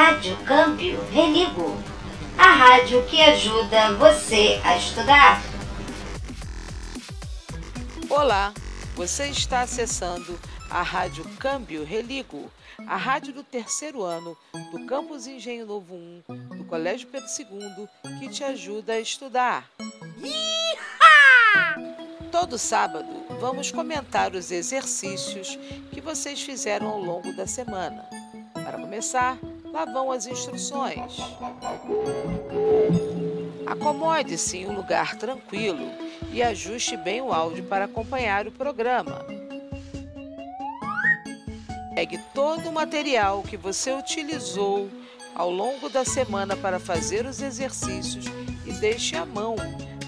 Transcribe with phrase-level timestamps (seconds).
[0.00, 1.76] Rádio Câmbio Religo,
[2.38, 5.42] a rádio que ajuda você a estudar.
[8.08, 8.54] Olá,
[8.94, 10.38] você está acessando
[10.70, 12.48] a Rádio Câmbio Religo,
[12.86, 14.36] a rádio do terceiro ano
[14.70, 16.22] do Campus Engenho Novo 1
[16.58, 17.88] do Colégio Pedro II,
[18.20, 19.68] que te ajuda a estudar.
[22.30, 23.08] Todo sábado
[23.40, 25.58] vamos comentar os exercícios
[25.90, 28.08] que vocês fizeram ao longo da semana.
[28.54, 29.36] Para começar,
[29.72, 31.16] lá vão as instruções.
[33.66, 35.90] Acomode-se em um lugar tranquilo
[36.32, 39.24] e ajuste bem o áudio para acompanhar o programa.
[41.94, 44.88] Pegue todo o material que você utilizou
[45.34, 48.26] ao longo da semana para fazer os exercícios
[48.64, 49.56] e deixe à mão.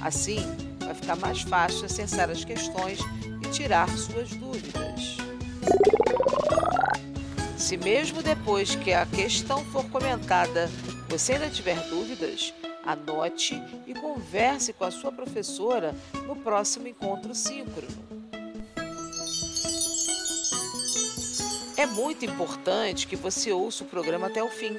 [0.01, 0.39] Assim,
[0.79, 2.99] vai ficar mais fácil acessar as questões
[3.43, 5.17] e tirar suas dúvidas.
[7.71, 10.69] Se mesmo depois que a questão for comentada
[11.09, 12.53] você ainda tiver dúvidas,
[12.85, 15.95] anote e converse com a sua professora
[16.27, 17.87] no próximo encontro síncrono.
[21.77, 24.77] É muito importante que você ouça o programa até o fim.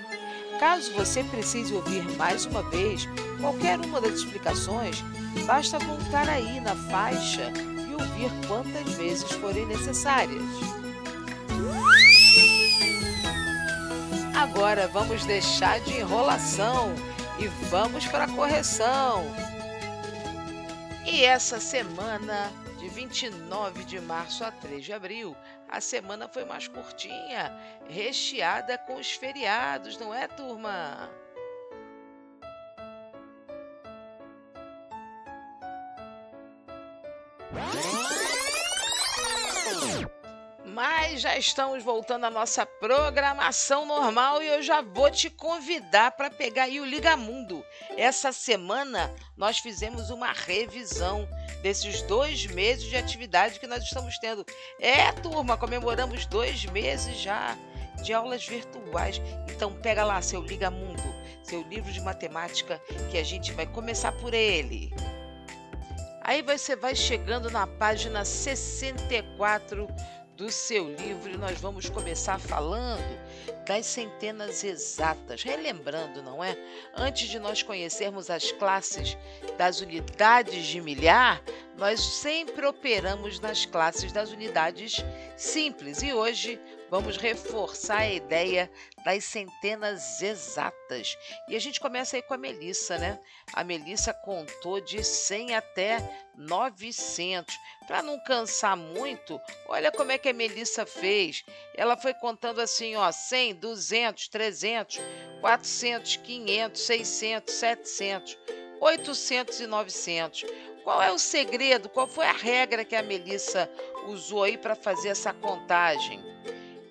[0.59, 3.07] Caso você precise ouvir mais uma vez
[3.39, 5.01] qualquer uma das explicações,
[5.45, 7.53] basta voltar aí na faixa
[7.89, 10.80] e ouvir quantas vezes forem necessárias.
[14.41, 16.95] Agora vamos deixar de enrolação
[17.37, 19.23] e vamos para a correção.
[21.05, 25.37] E essa semana, de 29 de março a 3 de abril,
[25.69, 27.55] a semana foi mais curtinha,
[27.87, 31.07] recheada com os feriados, não é, turma?
[40.81, 46.31] Mas já estamos voltando à nossa programação normal e eu já vou te convidar para
[46.31, 47.63] pegar aí o Liga Mundo.
[47.95, 51.29] Essa semana nós fizemos uma revisão
[51.61, 54.43] desses dois meses de atividade que nós estamos tendo.
[54.79, 57.55] É, turma, comemoramos dois meses já
[58.01, 59.21] de aulas virtuais.
[59.51, 61.03] Então pega lá seu Liga Mundo,
[61.43, 64.91] seu livro de matemática, que a gente vai começar por ele.
[66.23, 69.87] Aí você vai chegando na página 64
[70.41, 73.15] do seu livro nós vamos começar falando
[73.67, 75.43] das centenas exatas.
[75.43, 76.57] Relembrando, não é?
[76.95, 79.15] Antes de nós conhecermos as classes
[79.55, 81.43] das unidades de milhar,
[81.77, 85.05] nós sempre operamos nas classes das unidades
[85.37, 86.59] simples e hoje
[86.91, 88.69] vamos reforçar a ideia
[89.05, 91.17] das centenas exatas.
[91.47, 93.17] E a gente começa aí com a Melissa, né?
[93.53, 95.97] A Melissa contou de 100 até
[96.35, 97.57] 900.
[97.87, 101.45] Para não cansar muito, olha como é que a Melissa fez.
[101.77, 104.99] Ela foi contando assim, ó, 100, 200, 300,
[105.39, 108.37] 400, 500, 600, 700,
[108.81, 110.45] 800 e 900.
[110.83, 111.87] Qual é o segredo?
[111.87, 113.71] Qual foi a regra que a Melissa
[114.07, 116.21] usou aí para fazer essa contagem?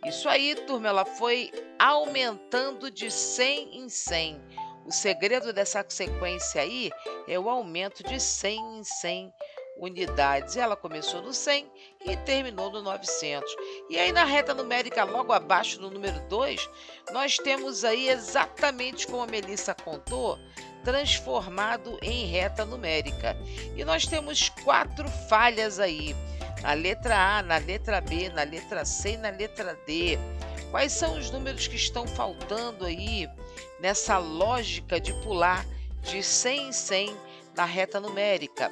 [0.04, 4.40] Isso aí, turma, ela foi aumentando de 100 em 100.
[4.86, 6.90] O segredo dessa sequência aí
[7.28, 9.32] é o aumento de 100 em 100
[9.76, 10.56] unidades.
[10.56, 11.70] Ela começou no 100
[12.06, 13.54] e terminou no 900.
[13.90, 16.68] E aí na reta numérica, logo abaixo do número 2,
[17.12, 20.38] nós temos aí exatamente como a Melissa contou,
[20.82, 23.36] transformado em reta numérica.
[23.76, 26.16] E nós temos quatro falhas aí
[26.62, 30.18] na letra A, na letra B, na letra C e na letra D.
[30.70, 33.28] Quais são os números que estão faltando aí
[33.80, 35.66] nessa lógica de pular
[36.02, 37.16] de 100 em 100
[37.56, 38.70] na reta numérica?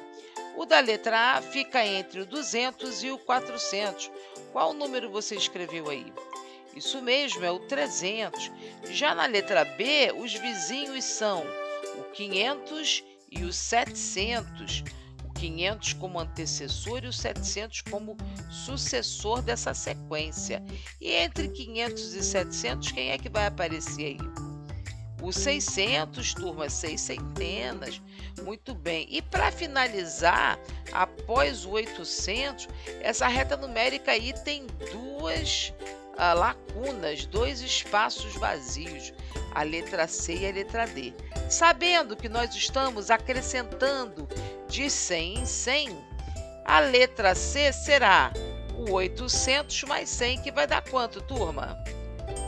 [0.55, 4.11] O da letra A fica entre o 200 e o 400.
[4.51, 6.11] Qual número você escreveu aí?
[6.75, 8.51] Isso mesmo, é o 300.
[8.91, 11.43] Já na letra B, os vizinhos são
[11.97, 14.83] o 500 e o 700.
[15.39, 18.17] 500 como antecessor e o 700 como
[18.49, 20.63] sucessor dessa sequência.
[20.99, 24.17] E entre 500 e 700, quem é que vai aparecer aí?
[25.21, 28.01] O 600, turma, seis centenas.
[28.43, 29.05] Muito bem.
[29.09, 30.57] E para finalizar,
[30.93, 32.69] após o 800,
[33.01, 35.73] essa reta numérica aí tem duas
[36.19, 39.13] uh, lacunas, dois espaços vazios,
[39.55, 41.13] a letra C e a letra D.
[41.49, 44.27] Sabendo que nós estamos acrescentando
[44.67, 45.97] de 100 em 100,
[46.65, 48.31] a letra C será
[48.75, 51.77] o 800 mais 100, que vai dar quanto, turma?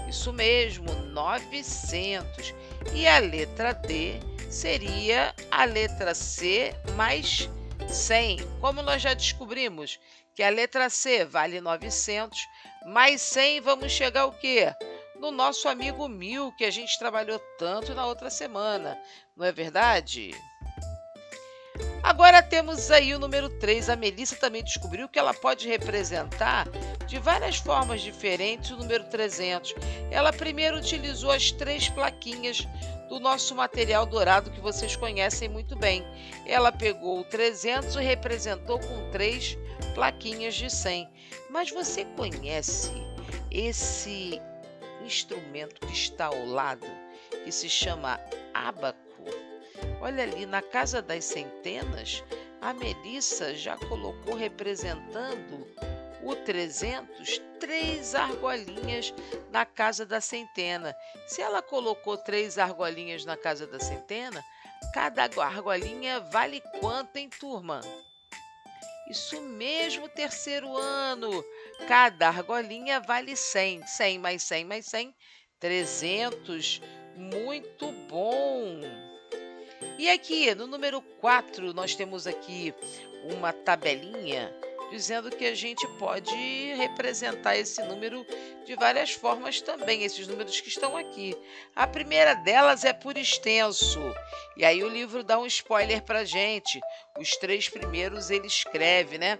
[0.07, 2.53] Isso mesmo, 900.
[2.93, 4.19] E a letra D
[4.49, 7.49] seria a letra C mais
[7.87, 8.39] 100.
[8.59, 9.99] Como nós já descobrimos
[10.35, 12.37] que a letra C vale 900,
[12.85, 14.73] mais 100 vamos chegar ao quê?
[15.21, 18.99] no nosso amigo Mil, que a gente trabalhou tanto na outra semana,
[19.37, 20.31] não é verdade?
[22.01, 23.89] Agora temos aí o número 3.
[23.89, 26.67] A Melissa também descobriu que ela pode representar
[27.05, 29.75] de várias formas diferentes o número 300.
[30.09, 32.67] Ela primeiro utilizou as três plaquinhas
[33.11, 36.01] do nosso material dourado que vocês conhecem muito bem.
[36.45, 39.57] Ela pegou o 300 e representou com três
[39.93, 41.09] plaquinhas de 100.
[41.49, 42.89] Mas você conhece
[43.51, 44.41] esse
[45.03, 46.87] instrumento que está ao lado,
[47.43, 48.17] que se chama
[48.53, 48.97] abaco?
[49.99, 52.23] Olha ali, na Casa das Centenas,
[52.61, 55.67] a Melissa já colocou representando
[56.23, 59.13] o 300 três argolinhas
[59.51, 60.95] na Casa da Centena.
[61.27, 64.43] Se ela colocou três argolinhas na Casa da Centena,
[64.93, 67.81] cada argolinha vale quanto em turma?
[69.09, 71.45] Isso mesmo, terceiro ano.
[71.87, 73.85] Cada argolinha vale 100.
[73.85, 75.15] 100 mais 100 mais 100,
[75.59, 76.81] 300.
[77.15, 78.81] Muito bom!
[79.99, 82.73] E aqui, no número 4, nós temos aqui
[83.35, 84.51] uma tabelinha
[84.91, 86.35] dizendo que a gente pode
[86.75, 88.25] representar esse número
[88.65, 91.35] de várias formas também, esses números que estão aqui.
[91.75, 93.99] A primeira delas é por extenso.
[94.57, 96.79] E aí o livro dá um spoiler para gente.
[97.17, 99.39] Os três primeiros ele escreve, né?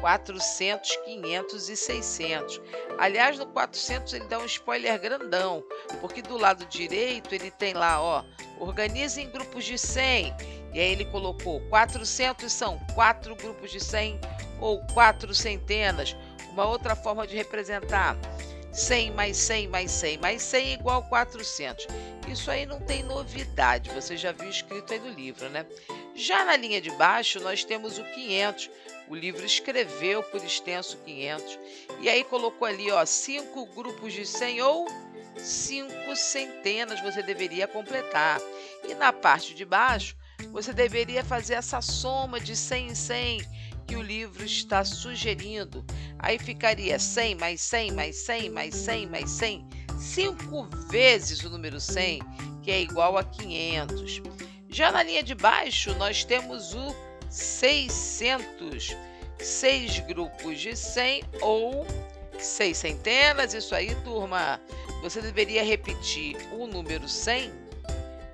[0.00, 2.60] 400, 500 e 600.
[2.98, 5.64] Aliás, no 400 ele dá um spoiler grandão,
[6.00, 8.24] porque do lado direito ele tem lá, ó,
[8.58, 10.34] organize em grupos de 100.
[10.72, 14.20] E aí ele colocou 400 são quatro grupos de 100
[14.60, 16.16] ou quatro centenas.
[16.52, 18.16] Uma outra forma de representar
[18.72, 21.86] 100 mais 100 mais 100 mais 100 igual 400.
[22.28, 25.64] Isso aí não tem novidade, você já viu escrito aí no livro, né?
[26.14, 28.70] Já na linha de baixo, nós temos o 500.
[29.08, 31.58] O livro escreveu por extenso 500.
[32.00, 34.86] E aí colocou ali, ó, cinco grupos de 100 ou
[35.38, 38.40] cinco centenas você deveria completar.
[38.86, 40.14] E na parte de baixo,
[40.52, 43.40] você deveria fazer essa soma de 100 em 100
[43.86, 45.84] que o livro está sugerindo.
[46.18, 49.66] Aí ficaria 100 mais 100 mais 100 mais 100 mais 100,
[49.98, 52.20] cinco vezes o número 100,
[52.62, 54.22] que é igual a 500.
[54.68, 56.94] Já na linha de baixo, nós temos o
[57.30, 58.96] 600,
[59.38, 61.86] seis grupos de 100 ou
[62.38, 63.54] seis centenas.
[63.54, 64.60] Isso aí, turma,
[65.02, 67.67] você deveria repetir o número 100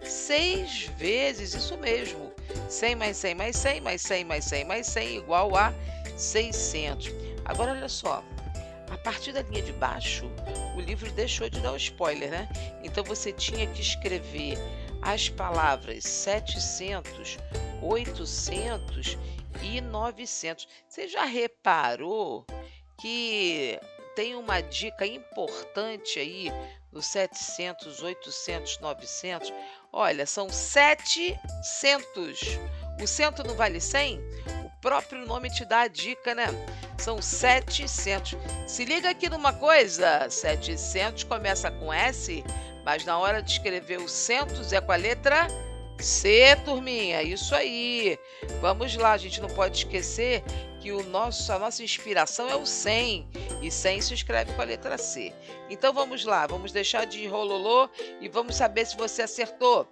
[0.06, 2.32] seis vezes, isso mesmo.
[2.68, 5.72] 100 mais 100 mais 100 mais 100 mais 100 mais 100 igual a
[6.16, 7.10] 600.
[7.44, 8.22] Agora, olha só.
[8.90, 10.24] A partir da linha de baixo,
[10.76, 12.48] o livro deixou de dar o spoiler, né?
[12.82, 14.56] Então você tinha que escrever
[15.02, 17.38] as palavras 700,
[17.82, 19.18] 800
[19.62, 20.68] e 900.
[20.88, 22.46] Você já reparou
[23.00, 23.78] que
[24.14, 26.52] tem uma dica importante aí
[26.92, 29.52] no 700, 800, 900?
[29.92, 31.38] Olha, são 700.
[33.00, 34.18] O cento não vale 100?
[34.64, 36.46] O próprio nome te dá a dica, né?
[36.98, 38.36] São 700.
[38.66, 42.44] Se liga aqui numa coisa: 700 começa com S,
[42.84, 45.48] mas na hora de escrever o centos é com a letra
[45.98, 47.22] C, turminha.
[47.22, 48.18] Isso aí.
[48.60, 50.44] Vamos lá, a gente não pode esquecer
[50.84, 53.26] que o nosso, a nossa inspiração é o 100
[53.62, 55.32] e 100 se escreve com a letra C.
[55.70, 57.88] Então vamos lá, vamos deixar de rololô
[58.20, 59.88] e vamos saber se você acertou.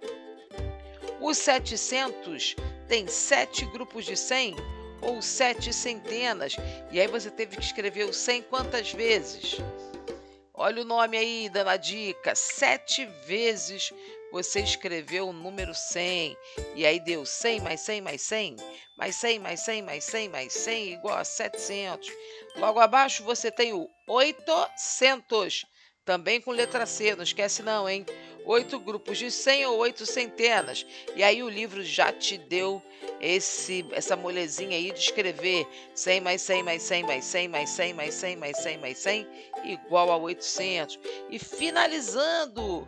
[1.19, 2.55] O 700
[2.87, 4.55] tem sete grupos de 100
[5.01, 6.57] ou sete centenas.
[6.91, 9.57] E aí você teve que escrever o 100 quantas vezes?
[10.53, 12.35] Olha o nome aí, dando a dica.
[12.35, 13.91] Sete vezes
[14.33, 16.35] você escreveu o número 100.
[16.75, 18.55] E aí deu 100 mais 100 mais 100,
[18.97, 22.11] mais 100 mais 100 mais 100 mais 100 igual a 700.
[22.55, 25.67] Logo abaixo você tem o 800,
[26.03, 28.07] também com letra C, não esquece não, hein?
[28.45, 30.83] Oito grupos de 100 ou oito centenas.
[31.15, 32.81] E aí o livro já te deu
[33.21, 37.93] esse essa molezinha aí de escrever 100 mais 100 mais 100 mais 100 mais 100
[37.93, 39.27] mais 100 mais 100 mais 100
[39.65, 40.99] igual a 800.
[41.29, 42.87] E finalizando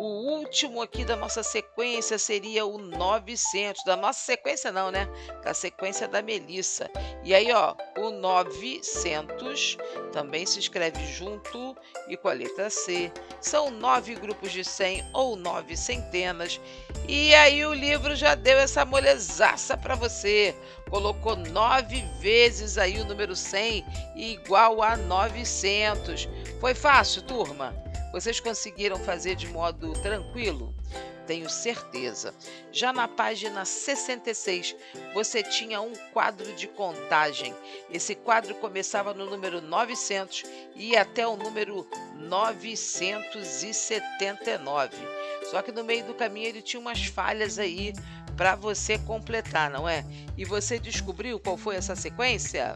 [0.00, 3.84] o último aqui da nossa sequência seria o 900.
[3.84, 5.06] Da nossa sequência não, né?
[5.44, 6.90] Da sequência da Melissa.
[7.22, 9.76] E aí, ó, o 900
[10.10, 11.76] também se escreve junto
[12.08, 13.12] e com a letra C.
[13.42, 16.58] São nove grupos de 100 ou nove centenas.
[17.06, 20.56] E aí o livro já deu essa molezaça para você.
[20.88, 23.84] Colocou nove vezes aí o número 100
[24.16, 26.26] igual a 900.
[26.58, 27.89] Foi fácil, turma?
[28.12, 30.74] Vocês conseguiram fazer de modo tranquilo?
[31.30, 32.34] tenho certeza.
[32.72, 34.74] Já na página 66,
[35.14, 37.54] você tinha um quadro de contagem.
[37.88, 40.42] Esse quadro começava no número 900
[40.74, 41.86] e ia até o número
[42.16, 44.96] 979.
[45.48, 47.92] Só que no meio do caminho ele tinha umas falhas aí
[48.36, 50.04] para você completar, não é?
[50.36, 52.74] E você descobriu qual foi essa sequência?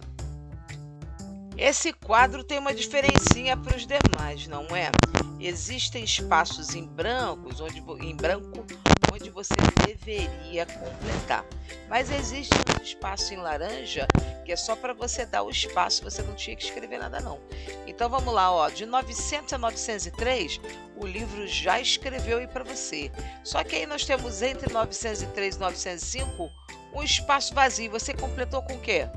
[1.56, 4.90] Esse quadro tem uma diferencinha para os demais, não é?
[5.38, 8.64] Existem espaços em brancos, onde em branco,
[9.12, 9.54] onde você
[9.86, 11.44] deveria completar.
[11.88, 14.08] Mas existe um espaço em laranja
[14.44, 17.40] que é só para você dar o espaço, você não tinha que escrever nada não.
[17.86, 20.60] Então vamos lá, ó, de 900 a 903,
[20.96, 23.10] o livro já escreveu aí para você.
[23.42, 26.50] Só que aí nós temos entre 903 e 905
[26.94, 27.90] um espaço vazio.
[27.90, 29.08] Você completou com o quê?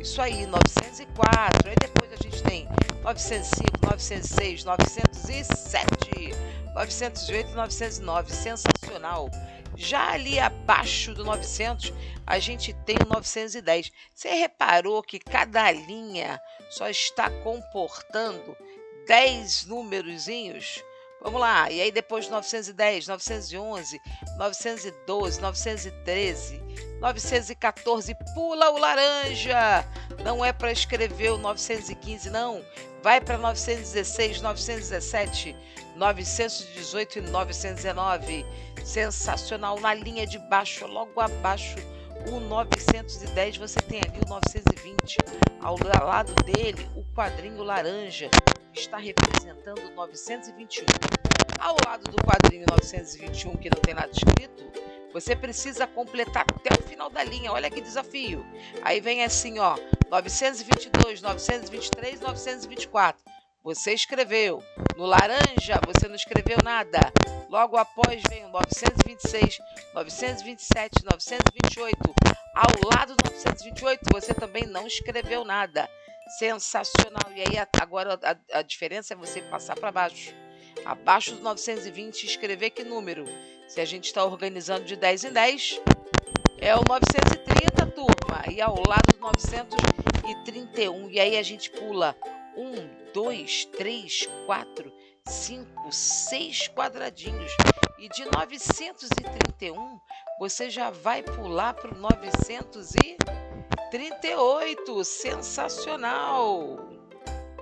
[0.00, 1.68] Isso aí, 904.
[1.68, 2.68] Aí depois a gente tem
[3.02, 6.34] 905, 906, 907,
[6.74, 8.32] 908 909.
[8.32, 9.28] Sensacional.
[9.76, 11.92] Já ali abaixo do 900,
[12.26, 13.92] a gente tem o 910.
[14.12, 16.40] Você reparou que cada linha
[16.70, 18.56] só está comportando
[19.06, 20.82] 10 númerozinhos?
[21.20, 24.00] Vamos lá, e aí depois 910, 911,
[24.36, 26.62] 912, 913,
[27.00, 29.84] 914, pula o laranja.
[30.22, 32.64] Não é para escrever o 915, não.
[33.02, 35.56] Vai para 916, 917,
[35.96, 38.46] 918 e 919.
[38.84, 39.80] Sensacional.
[39.80, 41.76] Na linha de baixo, logo abaixo,
[42.30, 45.18] o 910, você tem ali o 920.
[45.60, 48.30] Ao lado dele, o quadrinho laranja
[48.78, 50.86] está representando o 921.
[51.58, 54.64] Ao lado do quadrinho 921, que não tem nada escrito,
[55.12, 57.52] você precisa completar até o final da linha.
[57.52, 58.44] Olha que desafio.
[58.82, 59.76] Aí vem assim, ó,
[60.08, 63.20] 922, 923, 924.
[63.64, 64.62] Você escreveu.
[64.96, 67.12] No laranja, você não escreveu nada.
[67.50, 69.58] Logo após vem o 926,
[69.94, 72.14] 927, 928.
[72.54, 75.88] Ao lado do 928, você também não escreveu nada.
[76.28, 77.32] Sensacional.
[77.34, 80.34] E aí, agora a, a diferença é você passar para baixo.
[80.84, 83.24] Abaixo do 920, escrever que número?
[83.66, 85.80] Se a gente está organizando de 10 em 10,
[86.58, 88.44] é o 930, turma.
[88.50, 91.10] E ao lado do 931.
[91.10, 92.16] E aí a gente pula
[92.56, 94.92] 1, 2, 3, 4,
[95.26, 97.52] 5, 6 quadradinhos.
[97.98, 99.98] E de 931,
[100.38, 101.98] você já vai pular para o
[103.88, 105.04] 938.
[105.04, 106.88] Sensacional!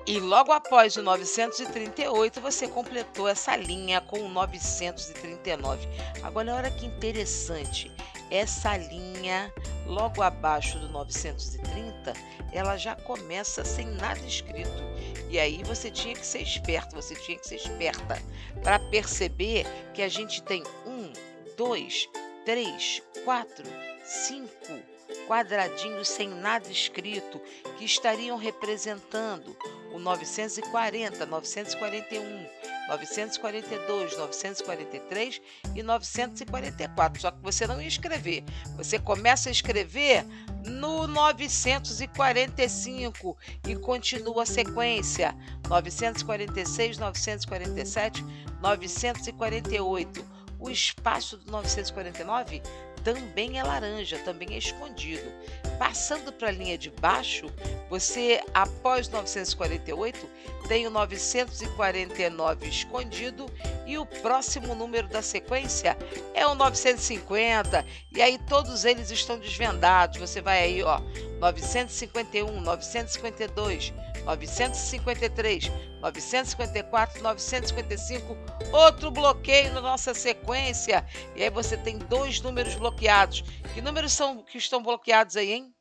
[0.06, 5.88] E logo após o 938, você completou essa linha com o 939.
[6.22, 7.90] Agora, olha que interessante.
[8.30, 9.52] Essa linha,
[9.86, 12.12] logo abaixo do 930,
[12.52, 14.82] ela já começa sem nada escrito.
[15.28, 18.20] E aí você tinha que ser esperto, você tinha que ser esperta
[18.62, 21.12] para perceber que a gente tem um,
[21.56, 22.08] dois,
[22.44, 23.64] três, quatro,
[24.04, 24.95] cinco
[25.26, 27.40] quadradinhos sem nada escrito
[27.76, 29.56] que estariam representando
[29.92, 32.46] o 940, 941,
[32.88, 35.42] 942, 943
[35.74, 37.20] e 944.
[37.20, 38.44] Só que você não ia escrever.
[38.76, 40.26] Você começa a escrever
[40.64, 45.34] no 945 e continua a sequência:
[45.68, 48.22] 946, 947,
[48.60, 50.36] 948.
[50.58, 52.62] O espaço do 949
[53.06, 55.32] também é laranja, também é escondido.
[55.78, 57.46] Passando para a linha de baixo,
[57.88, 60.28] você, após 948,
[60.66, 63.46] tem o 949 escondido
[63.86, 65.96] e o próximo número da sequência
[66.34, 67.86] é o 950.
[68.10, 70.18] E aí todos eles estão desvendados.
[70.18, 71.00] Você vai aí, ó,
[71.38, 73.92] 951, 952,
[74.24, 78.36] 953, 954, 955,
[78.72, 81.04] outro bloqueio na nossa sequência.
[81.34, 83.42] E aí você tem dois números bloqueados.
[83.74, 85.72] Que números são que estão bloqueados aí, hein?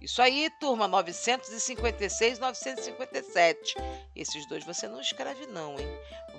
[0.00, 3.74] Isso aí, turma, 956, 957.
[4.14, 5.88] Esses dois você não escreve não, hein?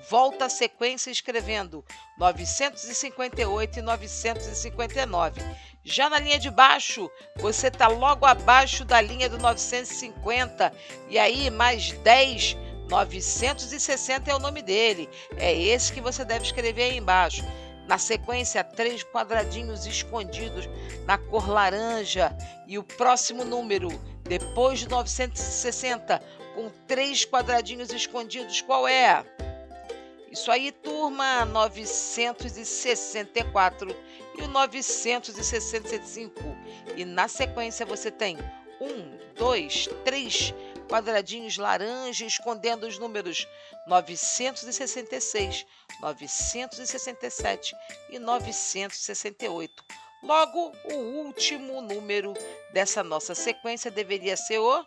[0.09, 1.83] Volta a sequência escrevendo
[2.17, 5.41] 958 e 959.
[5.89, 10.73] Já na linha de baixo, você está logo abaixo da linha do 950.
[11.07, 12.57] E aí, mais 10,
[12.89, 15.07] 960 é o nome dele.
[15.37, 17.41] É esse que você deve escrever aí embaixo.
[17.87, 20.67] Na sequência, três quadradinhos escondidos
[21.05, 22.35] na cor laranja.
[22.67, 23.87] E o próximo número,
[24.23, 26.21] depois de 960,
[26.53, 29.23] com três quadradinhos escondidos, qual é?
[30.29, 33.95] Isso aí, turma, 964
[34.37, 36.39] e o 965.
[36.95, 38.37] E na sequência você tem
[38.79, 40.53] um, dois, três
[40.87, 43.45] quadradinhos laranja escondendo os números
[43.87, 45.65] 966,
[46.01, 47.75] 967
[48.09, 49.83] e 968.
[50.23, 52.33] Logo, o último número
[52.73, 54.83] dessa nossa sequência deveria ser o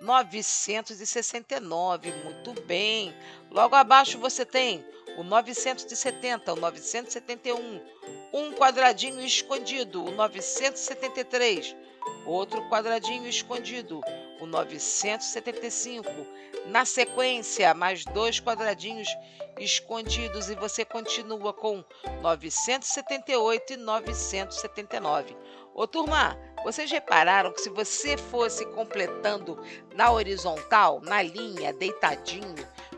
[0.00, 2.12] 969.
[2.12, 3.14] Muito bem.
[3.50, 4.84] Logo abaixo você tem
[5.16, 7.80] o 970, o 971,
[8.32, 11.76] um quadradinho escondido, o 973,
[12.26, 14.00] outro quadradinho escondido,
[14.40, 16.10] o 975.
[16.66, 19.08] Na sequência, mais dois quadradinhos
[19.58, 21.84] escondidos e você continua com
[22.22, 25.36] 978 e 979.
[25.74, 29.60] Ô turma, vocês repararam que se você fosse completando
[29.94, 32.54] na horizontal, na linha, deitadinho,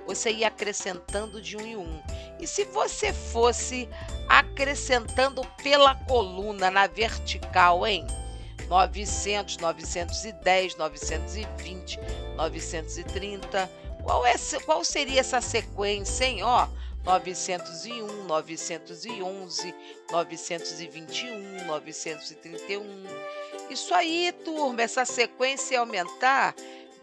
[0.07, 2.03] você ia acrescentando de um em um.
[2.39, 3.89] E se você fosse
[4.29, 8.07] acrescentando pela coluna na vertical, hein?
[8.69, 11.99] 900, 910, 920,
[12.37, 13.71] 930.
[14.03, 14.35] Qual, é,
[14.65, 16.43] qual seria essa sequência, hein?
[16.43, 16.69] Ó,
[17.05, 19.75] 901, 911,
[20.11, 23.05] 921, 931.
[23.71, 26.55] Isso aí, turma, essa sequência ia aumentar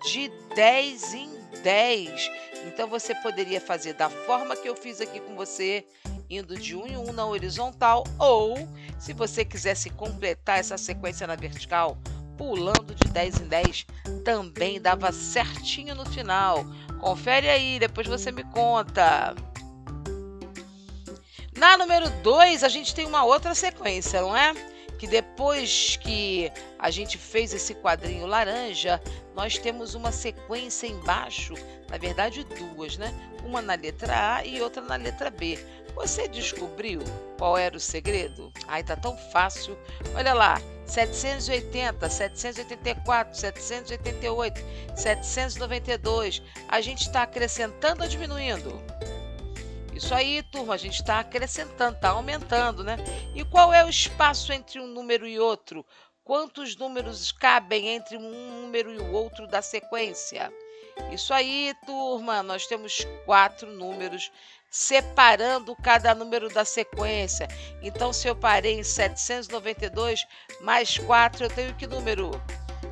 [0.04, 2.32] de 10 em 10.
[2.66, 5.86] Então você poderia fazer da forma que eu fiz aqui com você,
[6.30, 8.56] indo de um em um na horizontal, ou
[9.00, 11.98] se você quisesse completar essa sequência na vertical,
[12.38, 13.86] pulando de 10 em 10,
[14.24, 16.66] também dava certinho no final.
[17.00, 19.36] Confere aí, depois você me conta.
[21.56, 24.73] Na número 2, a gente tem uma outra sequência, não é?
[25.04, 29.02] Que depois que a gente fez esse quadrinho laranja,
[29.36, 31.56] nós temos uma sequência embaixo,
[31.90, 33.14] na verdade duas, né?
[33.44, 35.60] Uma na letra A e outra na letra B.
[35.94, 37.02] Você descobriu
[37.38, 38.50] qual era o segredo?
[38.66, 39.78] Ai, tá tão fácil.
[40.16, 44.62] Olha lá, 780, 784, 788,
[44.96, 46.42] 792.
[46.70, 48.82] A gente está acrescentando ou diminuindo?
[49.96, 52.98] Isso aí, turma, a gente está acrescentando, está aumentando, né?
[53.36, 55.86] E qual é o espaço entre um número e outro?
[56.24, 60.52] Quantos números cabem entre um número e o outro da sequência?
[61.12, 64.32] Isso aí, turma, nós temos quatro números
[64.70, 67.48] separando cada número da sequência.
[67.82, 70.26] Então, se eu parei em 792
[70.62, 72.32] mais 4, eu tenho que número?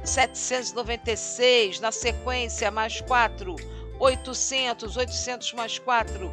[0.03, 3.55] 796 na sequência mais 4,
[3.99, 6.31] 800, 800 mais 4,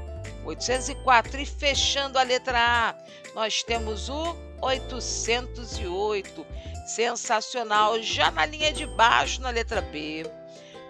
[0.48, 1.40] 804.
[1.40, 2.94] E fechando a letra A,
[3.34, 6.46] nós temos o 808.
[6.86, 8.00] Sensacional.
[8.02, 10.24] Já na linha de baixo, na letra B,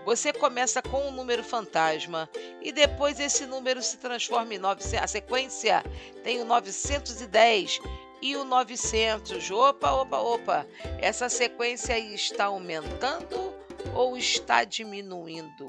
[0.05, 2.31] você começa com um número fantasma
[2.63, 5.05] e depois esse número se transforma em 900.
[5.05, 5.85] A sequência
[6.23, 7.81] tem o 910
[8.23, 9.51] e o 900.
[9.51, 10.67] Opa, opa, opa.
[11.01, 13.55] Essa sequência aí está aumentando
[13.95, 15.69] ou está diminuindo?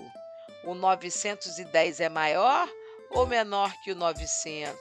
[0.63, 2.69] O 910 é maior
[3.11, 4.77] ou menor que o 900?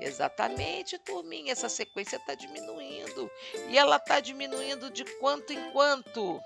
[0.00, 3.30] Exatamente, turminha, essa sequência está diminuindo.
[3.68, 6.40] E ela está diminuindo de quanto em quanto?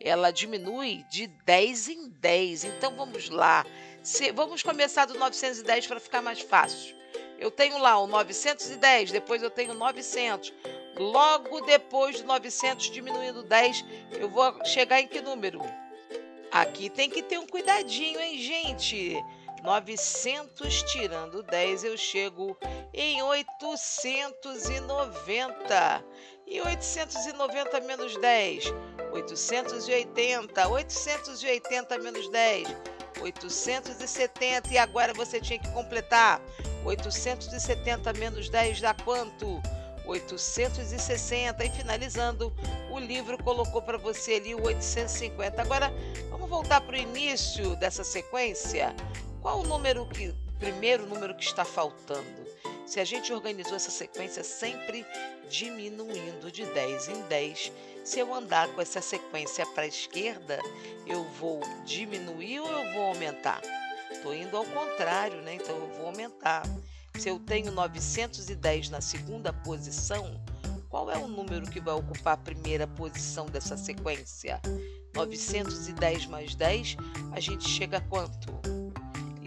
[0.00, 2.64] ela diminui de 10 em 10.
[2.64, 3.66] Então vamos lá.
[4.02, 6.96] Se, vamos começar do 910 para ficar mais fácil.
[7.38, 10.52] Eu tenho lá o 910, depois eu tenho 900.
[10.96, 15.60] Logo depois do 900 diminuindo 10, eu vou chegar em que número?
[16.50, 19.16] Aqui tem que ter um cuidadinho, hein, gente?
[19.62, 22.56] 900 tirando 10, eu chego
[22.92, 26.04] em 890.
[26.46, 28.64] E 890 menos 10?
[29.12, 30.68] 880.
[30.68, 32.68] 880 menos 10?
[33.20, 34.72] 870.
[34.72, 36.40] E agora você tinha que completar.
[36.84, 39.60] 870 menos 10 dá quanto?
[40.06, 41.64] 860.
[41.64, 42.52] E finalizando,
[42.90, 45.60] o livro colocou para você ali o 850.
[45.60, 45.92] Agora,
[46.30, 48.94] vamos voltar para o início dessa sequência.
[49.48, 52.46] Qual o número que, primeiro número que está faltando?
[52.86, 55.06] Se a gente organizou essa sequência sempre
[55.48, 57.72] diminuindo de 10 em 10,
[58.04, 60.58] se eu andar com essa sequência para a esquerda,
[61.06, 63.62] eu vou diminuir ou eu vou aumentar?
[64.10, 65.54] Estou indo ao contrário, né?
[65.54, 66.64] Então eu vou aumentar.
[67.18, 70.38] Se eu tenho 910 na segunda posição,
[70.90, 74.60] qual é o número que vai ocupar a primeira posição dessa sequência?
[75.14, 76.98] 910 mais 10,
[77.32, 78.77] a gente chega a quanto?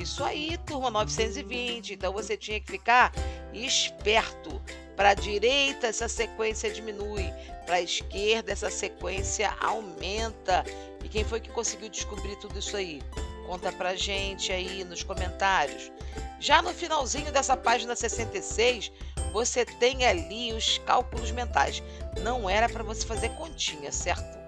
[0.01, 1.93] Isso aí, turma 920.
[1.93, 3.11] Então você tinha que ficar
[3.53, 4.59] esperto.
[4.95, 7.31] Para a direita, essa sequência diminui.
[7.65, 10.63] Para a esquerda, essa sequência aumenta.
[11.03, 13.01] E quem foi que conseguiu descobrir tudo isso aí?
[13.45, 15.91] Conta pra gente aí nos comentários.
[16.39, 18.91] Já no finalzinho dessa página 66,
[19.31, 21.83] você tem ali os cálculos mentais.
[22.21, 24.40] Não era para você fazer continha, certo?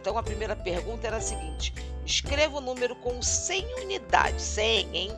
[0.00, 1.74] Então a primeira pergunta era a seguinte:
[2.06, 5.10] escreva o número com 100 unidades, 100, hein?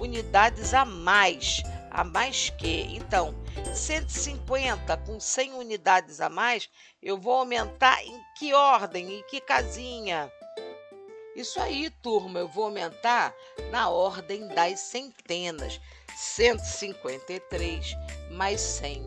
[0.00, 1.60] Unidades a mais.
[1.90, 2.82] A mais que?
[2.94, 3.34] Então,
[3.74, 6.70] 150 com 100 unidades a mais,
[7.02, 10.30] eu vou aumentar em que ordem, em que casinha?
[11.34, 13.34] Isso aí, turma, eu vou aumentar
[13.70, 15.80] na ordem das centenas.
[16.16, 17.96] 153
[18.30, 19.06] mais 100.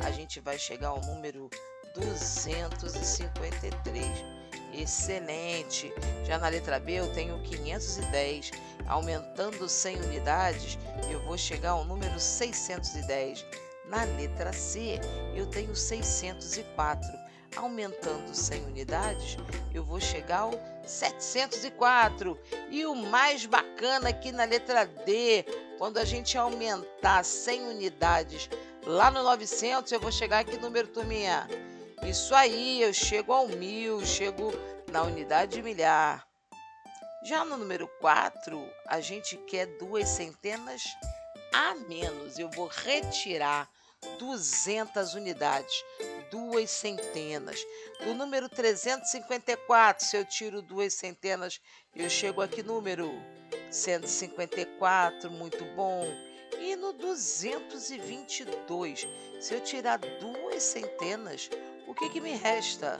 [0.00, 1.50] A gente vai chegar ao número
[1.94, 4.41] 253.
[4.72, 5.92] Excelente!
[6.24, 8.50] Já na letra B eu tenho 510.
[8.86, 10.78] Aumentando 100 unidades,
[11.10, 13.44] eu vou chegar ao número 610.
[13.86, 14.98] Na letra C,
[15.34, 17.06] eu tenho 604.
[17.56, 19.36] Aumentando 100 unidades,
[19.74, 20.52] eu vou chegar ao
[20.86, 22.38] 704.
[22.70, 25.44] E o mais bacana aqui na letra D,
[25.78, 28.48] quando a gente aumentar 100 unidades
[28.86, 31.46] lá no 900, eu vou chegar aqui número turminha.
[32.06, 34.52] Isso aí, eu chego ao mil, chego
[34.90, 36.26] na unidade de milhar.
[37.24, 40.82] Já no número 4, a gente quer duas centenas
[41.52, 42.36] a menos.
[42.38, 43.70] Eu vou retirar
[44.18, 45.84] 200 unidades,
[46.30, 47.64] duas centenas.
[48.04, 51.60] Do número 354, se eu tiro duas centenas,
[51.94, 53.08] eu chego aqui número
[53.70, 56.04] 154, muito bom.
[56.58, 59.06] E no 222,
[59.40, 61.48] se eu tirar duas centenas,
[61.86, 62.98] o que, que me resta?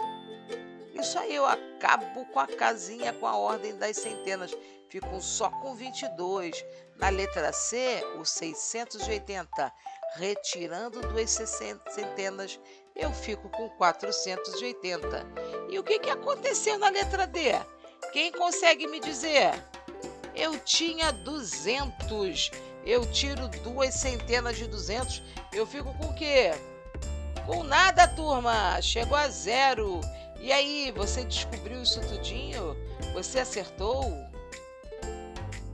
[0.94, 4.56] Isso aí eu acabo com a casinha com a ordem das centenas.
[4.88, 6.64] Fico só com 22.
[6.96, 9.72] Na letra C, o 680.
[10.16, 12.60] Retirando duas centenas,
[12.94, 15.26] eu fico com 480.
[15.70, 17.52] E o que, que aconteceu na letra D?
[18.12, 19.52] Quem consegue me dizer?
[20.34, 22.50] Eu tinha 200.
[22.84, 25.22] Eu tiro duas centenas de 200.
[25.52, 26.52] Eu fico com o quê?
[27.46, 28.80] Com nada, turma.
[28.80, 30.00] Chegou a zero.
[30.40, 32.76] E aí, você descobriu isso tudinho?
[33.14, 34.04] Você acertou?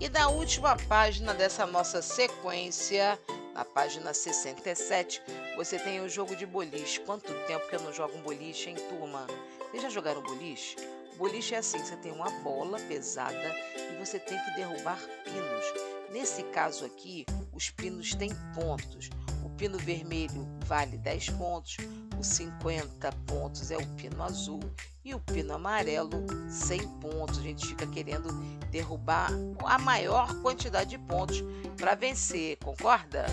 [0.01, 3.19] E na última página dessa nossa sequência,
[3.53, 5.21] na página 67,
[5.57, 7.01] você tem o jogo de boliche.
[7.01, 9.27] Quanto tempo que eu não jogo um boliche, hein, turma?
[9.71, 10.77] Vocês já jogaram boliche?
[11.19, 15.65] Boliche é assim, você tem uma bola pesada e você tem que derrubar pinos.
[16.13, 19.11] Nesse caso aqui, os pinos têm pontos.
[19.45, 21.77] O pino vermelho vale 10 pontos,
[22.19, 24.61] os 50 pontos é o pino azul
[25.05, 27.39] e o pino amarelo 100 pontos.
[27.39, 28.33] A gente fica querendo
[28.71, 29.31] derrubar
[29.65, 31.43] a maior quantidade de pontos
[31.77, 33.27] para vencer, concorda?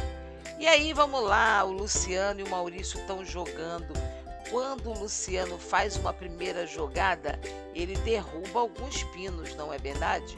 [0.58, 3.94] E aí vamos lá, o Luciano e o Maurício estão jogando.
[4.50, 7.40] Quando o Luciano faz uma primeira jogada,
[7.74, 10.38] ele derruba alguns pinos, não é verdade?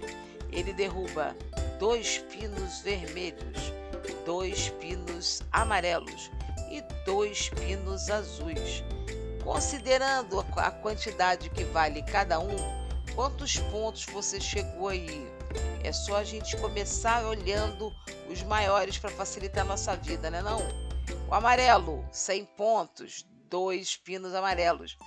[0.52, 1.36] Ele derruba
[1.78, 3.72] dois pinos vermelhos,
[4.28, 6.30] dois pinos amarelos,
[6.70, 8.84] e dois pinos azuis.
[9.42, 12.58] Considerando a quantidade que vale cada um,
[13.16, 15.26] quantos pontos você chegou aí?
[15.82, 17.90] É só a gente começar olhando
[18.30, 20.60] os maiores para facilitar a nossa vida, né não?
[21.30, 24.98] O amarelo, 100 pontos, dois pinos amarelos.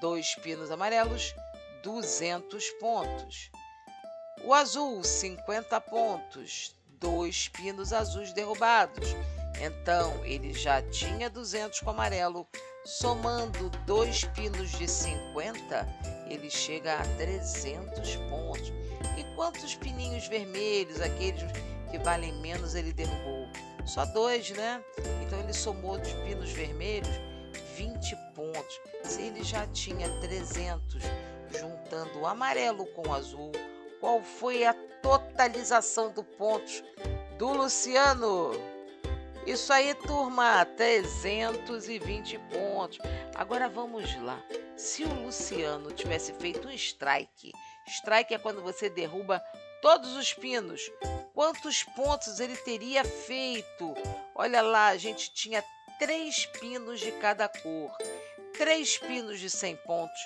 [0.00, 1.34] Dois pinos amarelos,
[1.82, 3.50] 200 pontos.
[4.42, 9.16] O azul, 50 pontos, dois pinos azuis derrubados.
[9.60, 12.46] Então, ele já tinha 200 com amarelo.
[12.84, 15.86] Somando dois pinos de 50,
[16.28, 18.72] ele chega a 300 pontos.
[19.18, 21.42] E quantos pininhos vermelhos, aqueles
[21.90, 23.48] que valem menos, ele derrubou?
[23.84, 24.82] Só dois, né?
[25.26, 27.20] Então, ele somou dos pinos vermelhos
[27.76, 28.80] 20 pontos.
[29.04, 31.02] Se ele já tinha 300,
[31.50, 33.52] juntando o amarelo com o azul,
[34.00, 36.82] qual foi a totalização do pontos
[37.38, 38.52] do Luciano?
[39.46, 42.98] Isso aí, turma, 320 pontos.
[43.34, 44.42] Agora vamos lá.
[44.76, 47.52] Se o Luciano tivesse feito um strike,
[47.86, 49.42] strike é quando você derruba
[49.82, 50.90] todos os pinos.
[51.34, 53.94] Quantos pontos ele teria feito?
[54.34, 55.64] Olha lá, a gente tinha
[55.98, 57.90] três pinos de cada cor,
[58.56, 60.20] três pinos de 100 pontos,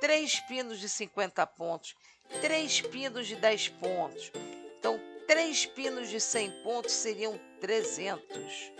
[0.00, 1.94] três pinos de 50 pontos,
[2.40, 4.32] três pinos de 10 pontos.
[4.78, 8.72] Então, três pinos de 100 pontos seriam 300.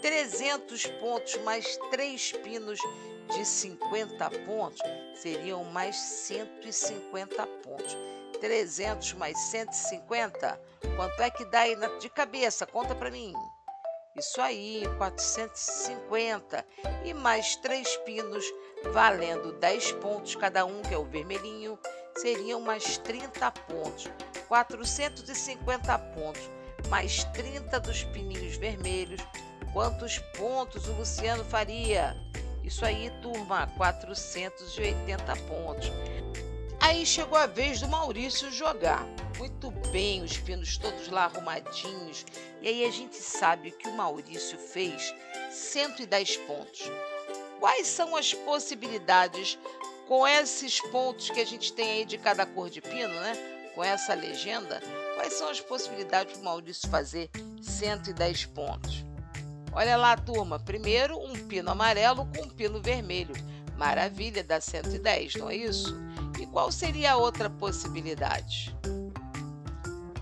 [0.00, 2.80] 300 pontos mais 3 pinos
[3.34, 4.80] de 50 pontos
[5.14, 7.96] seriam mais 150 pontos.
[8.40, 10.60] 300 mais 150,
[10.96, 12.66] quanto é que dá aí de cabeça?
[12.66, 13.34] Conta para mim.
[14.16, 16.66] Isso aí, 450.
[17.04, 18.44] E mais 3 pinos,
[18.92, 21.78] valendo 10 pontos cada um, que é o vermelhinho,
[22.16, 24.10] seriam mais 30 pontos.
[24.48, 26.50] 450 pontos
[26.88, 29.20] mais 30 dos pininhos vermelhos,
[29.72, 32.16] quantos pontos o Luciano faria?
[32.64, 35.90] Isso aí, turma, 480 pontos.
[36.80, 39.06] Aí chegou a vez do Maurício jogar.
[39.38, 42.24] Muito bem, os pinos todos lá arrumadinhos.
[42.60, 45.14] E aí a gente sabe que o Maurício fez
[45.50, 46.90] 110 pontos.
[47.58, 49.58] Quais são as possibilidades
[50.10, 53.32] com esses pontos que a gente tem aí de cada cor de pino, né?
[53.76, 54.82] Com essa legenda,
[55.14, 57.30] quais são as possibilidades para o Maurício fazer
[57.62, 59.04] 110 pontos?
[59.72, 60.58] Olha lá, turma.
[60.58, 63.32] Primeiro, um pino amarelo com um pino vermelho.
[63.78, 65.96] Maravilha, dá 110, não é isso?
[66.40, 68.76] E qual seria a outra possibilidade?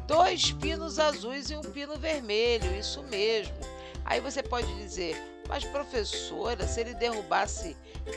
[0.07, 3.57] Dois pinos azuis e um pino vermelho, isso mesmo.
[4.05, 5.17] Aí você pode dizer,
[5.49, 7.77] mas professora, se ele derrubasse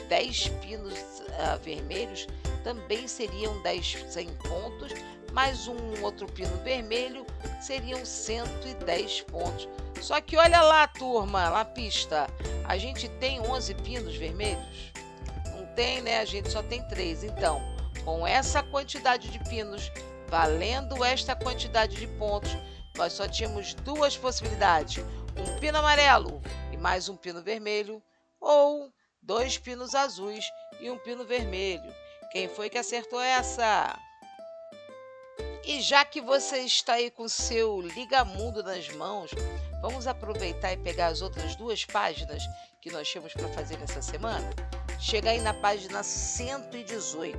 [0.10, 2.28] 10 pinos uh, vermelhos,
[2.64, 4.92] também seriam 10, 100 pontos,
[5.32, 7.26] mais um outro pino vermelho
[7.62, 9.68] seriam 110 pontos.
[10.02, 12.28] Só que olha lá, turma, na pista,
[12.66, 14.92] a gente tem 11 pinos vermelhos?
[15.56, 16.20] Não tem, né?
[16.20, 17.24] A gente só tem 3.
[17.24, 17.62] Então,
[18.04, 19.90] com essa quantidade de pinos,
[20.28, 22.58] valendo esta quantidade de pontos,
[22.98, 25.04] nós só tínhamos duas possibilidades:
[25.38, 26.42] um pino amarelo
[26.82, 28.02] mais um pino vermelho,
[28.40, 28.92] ou
[29.22, 30.44] dois pinos azuis
[30.80, 31.94] e um pino vermelho.
[32.32, 33.98] Quem foi que acertou essa?
[35.64, 39.30] E já que você está aí com seu Ligamundo nas mãos,
[39.80, 42.42] vamos aproveitar e pegar as outras duas páginas
[42.82, 44.50] que nós temos para fazer nessa semana?
[45.00, 47.38] Chega aí na página 118.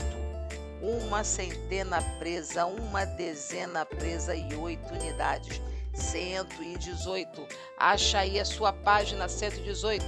[0.81, 5.61] Uma centena presa, uma dezena presa e oito unidades.
[5.95, 7.47] 118.
[7.79, 10.05] Acha aí a sua página 118.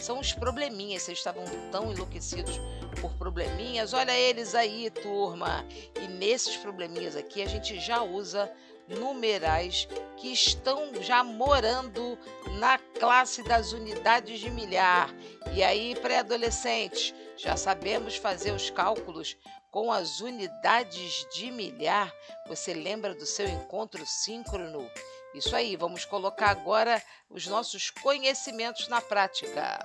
[0.00, 1.02] São os probleminhas.
[1.02, 2.60] Vocês estavam tão enlouquecidos
[3.00, 3.92] por probleminhas.
[3.92, 5.64] Olha eles aí, turma.
[6.00, 8.50] E nesses probleminhas aqui a gente já usa
[8.88, 12.18] numerais que estão já morando
[12.58, 15.14] na classe das unidades de milhar.
[15.52, 19.36] E aí, pré-adolescentes, já sabemos fazer os cálculos
[19.70, 22.12] com as unidades de milhar.
[22.46, 24.88] Você lembra do seu encontro síncrono?
[25.34, 29.78] Isso aí, vamos colocar agora os nossos conhecimentos na prática.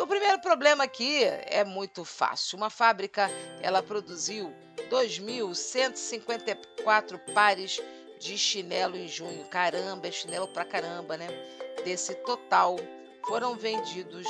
[0.00, 2.56] O primeiro problema aqui é muito fácil.
[2.56, 3.28] Uma fábrica,
[3.60, 4.54] ela produziu
[4.88, 7.82] 2.154 pares
[8.18, 9.44] de chinelo em junho.
[9.46, 11.26] Caramba, é chinelo pra caramba, né?
[11.84, 12.76] Desse total,
[13.26, 14.28] foram vendidos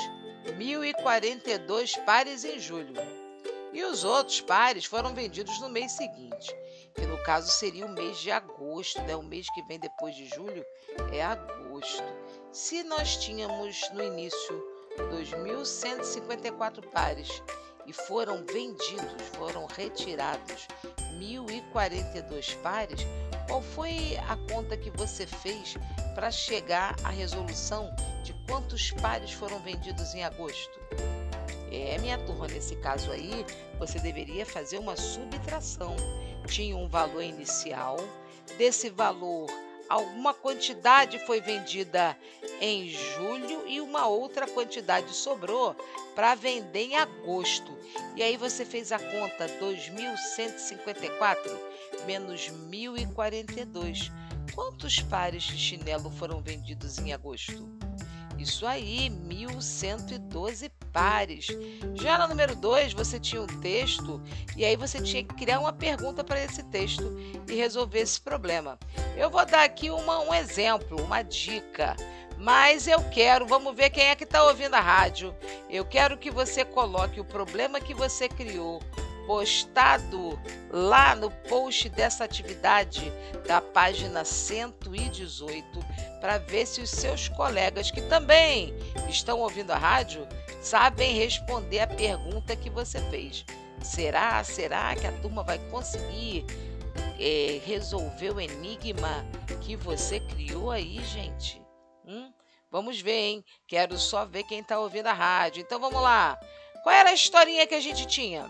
[0.59, 2.95] 1.042 pares em julho.
[3.73, 6.53] E os outros pares foram vendidos no mês seguinte
[6.95, 9.17] que no caso seria o mês de agosto, né?
[9.17, 10.65] O mês que vem depois de julho
[11.13, 12.03] é agosto.
[12.53, 14.63] Se nós tínhamos no início
[14.99, 17.43] 2.154 pares
[17.87, 20.69] e foram vendidos, foram retirados
[21.19, 23.01] 1.042 pares,
[23.49, 25.77] qual foi a conta que você fez
[26.15, 30.79] para chegar à resolução de quantos pares foram vendidos em agosto?
[31.71, 33.47] É, minha turma, nesse caso aí,
[33.79, 35.95] você deveria fazer uma subtração
[36.51, 37.97] tinha um valor inicial.
[38.59, 39.47] Desse valor,
[39.89, 42.19] alguma quantidade foi vendida
[42.61, 45.75] em julho e uma outra quantidade sobrou
[46.15, 47.73] para vender em agosto.
[48.17, 51.71] E aí você fez a conta 2.154
[52.07, 54.11] menos 1.042.
[54.55, 57.80] Quantos pares de chinelo foram vendidos em agosto?
[58.41, 61.49] Isso aí, 1112 pares.
[61.95, 64.19] Já na número 2, você tinha um texto
[64.57, 67.05] e aí você tinha que criar uma pergunta para esse texto
[67.47, 68.79] e resolver esse problema.
[69.15, 71.95] Eu vou dar aqui uma, um exemplo, uma dica.
[72.39, 75.35] Mas eu quero, vamos ver quem é que está ouvindo a rádio.
[75.69, 78.81] Eu quero que você coloque o problema que você criou
[79.27, 80.39] postado
[80.71, 83.13] lá no post dessa atividade
[83.47, 85.65] da página 118
[86.21, 88.75] para ver se os seus colegas que também
[89.09, 90.27] estão ouvindo a rádio
[90.61, 93.45] sabem responder a pergunta que você fez.
[93.83, 96.45] Será, será que a turma vai conseguir
[97.19, 99.25] é, resolver o enigma
[99.61, 101.61] que você criou aí, gente?
[102.07, 102.33] Hum?
[102.71, 103.45] Vamos ver, hein?
[103.67, 105.61] Quero só ver quem está ouvindo a rádio.
[105.61, 106.39] Então vamos lá.
[106.83, 108.49] Qual era a historinha que a gente tinha?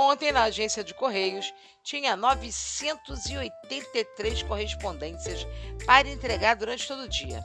[0.00, 5.44] Ontem, na agência de Correios, tinha 983 correspondências
[5.84, 7.44] para entregar durante todo o dia.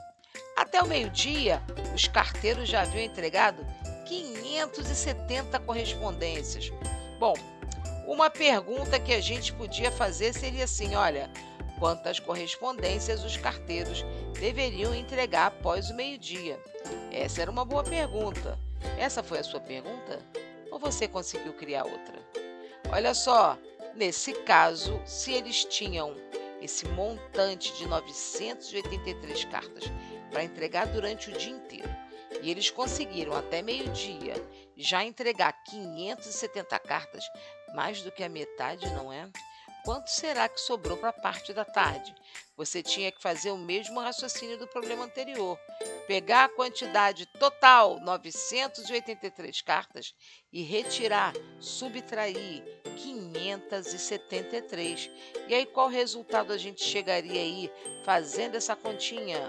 [0.55, 1.63] Até o meio-dia,
[1.95, 3.65] os carteiros já haviam entregado
[4.05, 6.71] 570 correspondências.
[7.17, 7.33] Bom,
[8.05, 11.31] uma pergunta que a gente podia fazer seria assim: olha,
[11.79, 14.05] quantas correspondências os carteiros
[14.39, 16.61] deveriam entregar após o meio-dia?
[17.11, 18.59] Essa era uma boa pergunta.
[18.95, 20.19] Essa foi a sua pergunta?
[20.73, 22.19] Ou você conseguiu criar outra?
[22.91, 23.59] Olha só,
[23.93, 26.15] nesse caso, se eles tinham
[26.59, 29.83] esse montante de 983 cartas
[30.31, 31.95] para entregar durante o dia inteiro,
[32.41, 34.33] e eles conseguiram até meio-dia
[34.75, 37.23] já entregar 570 cartas,
[37.75, 39.29] mais do que a metade, não é?
[39.83, 42.15] Quanto será que sobrou para a parte da tarde?
[42.55, 45.59] Você tinha que fazer o mesmo raciocínio do problema anterior.
[46.07, 50.15] Pegar a quantidade total, 983 cartas,
[50.53, 52.63] e retirar, subtrair
[52.95, 55.11] 573.
[55.49, 57.69] E aí, qual resultado a gente chegaria aí
[58.05, 59.41] fazendo essa continha?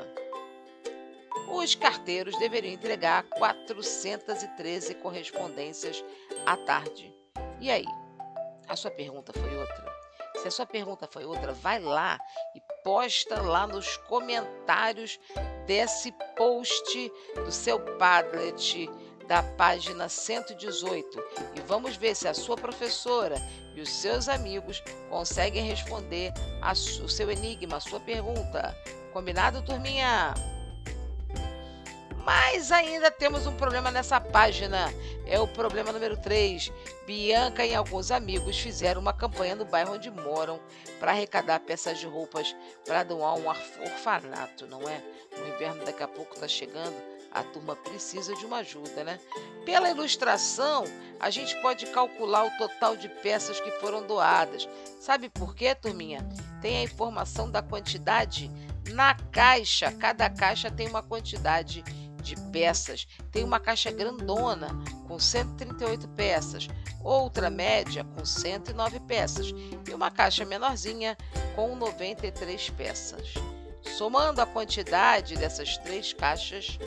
[1.48, 6.04] Os carteiros deveriam entregar 413 correspondências
[6.44, 7.14] à tarde.
[7.60, 7.86] E aí?
[8.66, 9.93] A sua pergunta foi outra?
[10.44, 12.18] Se a sua pergunta foi outra, vai lá
[12.54, 15.18] e posta lá nos comentários
[15.66, 18.90] desse post do seu Padlet
[19.26, 21.18] da página 118
[21.56, 23.36] e vamos ver se a sua professora
[23.74, 26.30] e os seus amigos conseguem responder
[27.02, 28.76] o seu enigma, a sua pergunta.
[29.14, 30.34] Combinado, turminha?
[32.24, 34.92] Mas ainda temos um problema nessa página.
[35.26, 36.72] É o problema número 3.
[37.06, 40.58] Bianca e alguns amigos fizeram uma campanha no bairro onde moram
[40.98, 42.56] para arrecadar peças de roupas
[42.86, 45.02] para doar um orfanato, não é?
[45.36, 46.94] O inverno daqui a pouco está chegando,
[47.30, 49.20] a turma precisa de uma ajuda, né?
[49.66, 50.84] Pela ilustração,
[51.20, 54.68] a gente pode calcular o total de peças que foram doadas.
[55.00, 56.26] Sabe por quê, turminha?
[56.62, 58.50] Tem a informação da quantidade
[58.92, 59.90] na caixa.
[59.92, 61.82] Cada caixa tem uma quantidade
[62.24, 63.06] de peças.
[63.30, 64.68] Tem uma caixa grandona
[65.06, 66.66] com 138 peças,
[67.02, 69.52] outra média com 109 peças
[69.86, 71.16] e uma caixa menorzinha
[71.54, 73.34] com 93 peças.
[73.96, 76.78] Somando a quantidade dessas três caixas,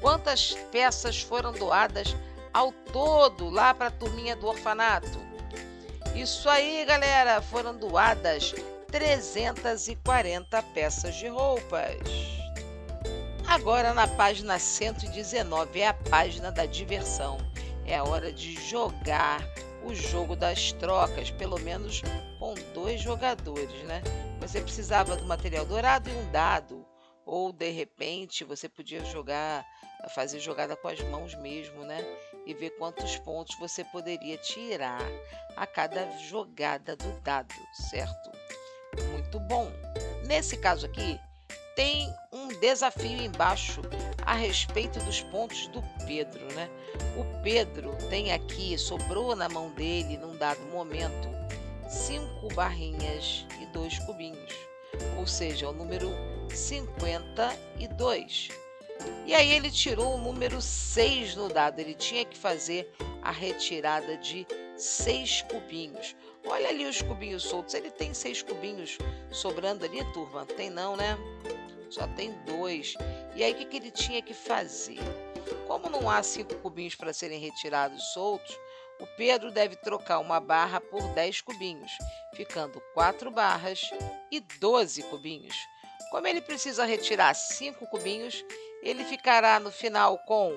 [0.00, 2.14] quantas peças foram doadas
[2.52, 5.18] ao todo lá para a turminha do orfanato?
[6.14, 8.54] Isso aí, galera, foram doadas
[8.92, 12.43] 340 peças de roupas.
[13.46, 17.38] Agora na página 119 é a página da diversão.
[17.86, 19.46] É a hora de jogar
[19.84, 22.02] o jogo das trocas, pelo menos
[22.38, 24.02] com dois jogadores, né?
[24.40, 26.84] Você precisava do material dourado e um dado,
[27.24, 29.64] ou de repente você podia jogar,
[30.14, 32.02] fazer jogada com as mãos mesmo, né?
[32.46, 35.02] E ver quantos pontos você poderia tirar
[35.54, 37.54] a cada jogada do dado,
[37.90, 38.30] certo?
[39.12, 39.70] Muito bom.
[40.26, 41.20] Nesse caso aqui,
[41.74, 43.80] tem um desafio embaixo
[44.24, 46.68] a respeito dos pontos do Pedro, né?
[47.16, 51.28] O Pedro tem aqui, sobrou na mão dele, num dado momento,
[51.88, 54.52] cinco barrinhas e dois cubinhos,
[55.18, 56.10] ou seja, o número
[56.50, 58.48] 52.
[59.26, 62.90] E aí ele tirou o número 6 no dado, ele tinha que fazer
[63.22, 66.14] a retirada de seis cubinhos.
[66.46, 68.98] Olha ali os cubinhos soltos, ele tem seis cubinhos
[69.30, 70.44] sobrando ali, turma?
[70.44, 71.16] Tem não, né?
[71.90, 72.94] Só tem dois.
[73.34, 74.98] E aí o que, que ele tinha que fazer?
[75.66, 78.58] Como não há cinco cubinhos para serem retirados soltos,
[79.00, 81.90] o Pedro deve trocar uma barra por 10 cubinhos,
[82.34, 83.80] ficando 4 barras
[84.30, 85.56] e 12 cubinhos.
[86.10, 88.44] Como ele precisa retirar 5 cubinhos,
[88.82, 90.56] ele ficará no final com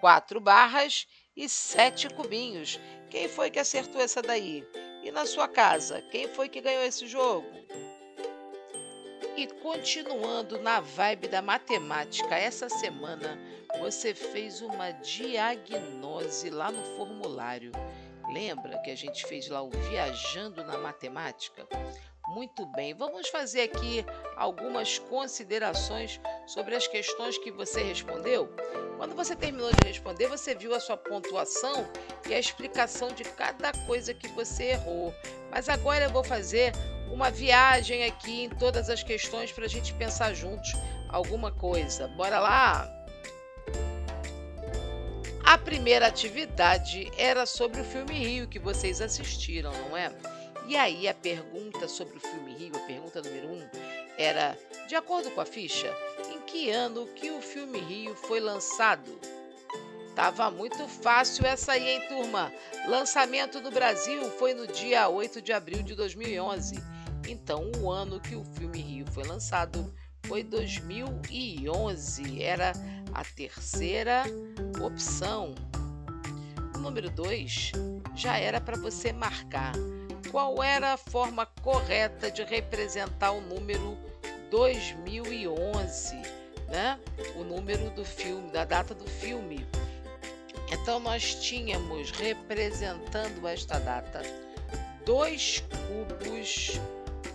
[0.00, 2.80] 4 barras e 7 cubinhos.
[3.10, 4.66] Quem foi que acertou essa daí?
[5.02, 7.46] E na sua casa, quem foi que ganhou esse jogo?
[9.38, 13.38] E continuando na vibe da matemática, essa semana
[13.78, 17.70] você fez uma diagnose lá no formulário.
[18.32, 21.68] Lembra que a gente fez lá o Viajando na Matemática?
[22.26, 24.04] Muito bem, vamos fazer aqui
[24.36, 28.52] algumas considerações sobre as questões que você respondeu.
[28.96, 31.86] Quando você terminou de responder, você viu a sua pontuação
[32.28, 35.14] e a explicação de cada coisa que você errou.
[35.48, 36.72] Mas agora eu vou fazer
[37.10, 40.72] uma viagem aqui em todas as questões para a gente pensar juntos
[41.08, 42.08] alguma coisa.
[42.08, 42.94] Bora lá?
[45.44, 50.12] A primeira atividade era sobre o filme Rio que vocês assistiram, não é?
[50.66, 53.66] E aí a pergunta sobre o filme Rio, a pergunta número um,
[54.18, 55.90] era: de acordo com a ficha,
[56.30, 59.18] em que ano que o filme Rio foi lançado?
[60.14, 62.52] Tava muito fácil essa aí, hein, turma?
[62.86, 66.76] Lançamento no Brasil foi no dia 8 de abril de 2011
[67.28, 69.92] então, o ano que o filme Rio foi lançado
[70.24, 72.72] foi 2011, era
[73.12, 74.24] a terceira
[74.82, 75.54] opção.
[76.74, 77.72] O número 2
[78.14, 79.72] já era para você marcar
[80.30, 83.96] qual era a forma correta de representar o número
[84.50, 86.16] 2011,
[86.68, 86.98] né?
[87.36, 89.66] O número do filme, da data do filme.
[90.70, 94.22] Então nós tínhamos representando esta data
[95.08, 96.78] dois cubos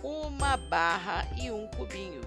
[0.04, 2.20] uma barra e um cubinho.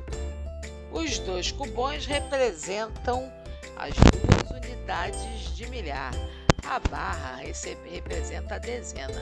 [0.91, 3.31] Os dois cubões representam
[3.75, 6.11] as duas unidades de milhar.
[6.65, 7.39] A barra
[7.85, 9.21] representa a dezena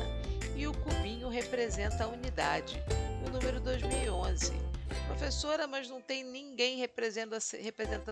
[0.55, 2.81] e o cubinho representa a unidade,
[3.27, 4.53] o número 2011.
[5.07, 7.33] Professora, mas não tem ninguém representando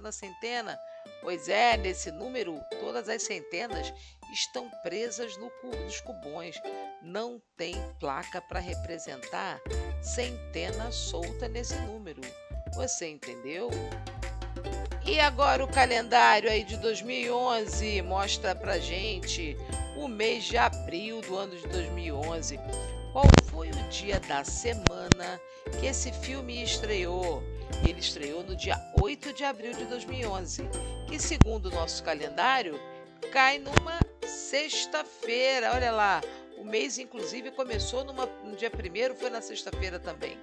[0.07, 0.77] a centena?
[1.23, 3.93] Pois é, nesse número, todas as centenas
[4.33, 5.49] estão presas no
[5.85, 6.55] nos cubões.
[7.01, 9.61] Não tem placa para representar
[10.01, 12.19] centena solta nesse número.
[12.75, 13.69] Você entendeu?
[15.05, 19.55] E agora o calendário aí de 2011 mostra pra gente
[19.95, 22.59] o mês de abril do ano de 2011.
[23.13, 25.39] Qual foi o dia da semana
[25.79, 27.41] que esse filme estreou?
[27.87, 30.63] Ele estreou no dia 8 de abril de 2011,
[31.07, 32.79] que segundo o nosso calendário
[33.31, 35.71] cai numa sexta-feira.
[35.73, 36.21] Olha lá,
[36.57, 40.37] o mês, inclusive, começou numa, no dia 1 foi na sexta-feira também.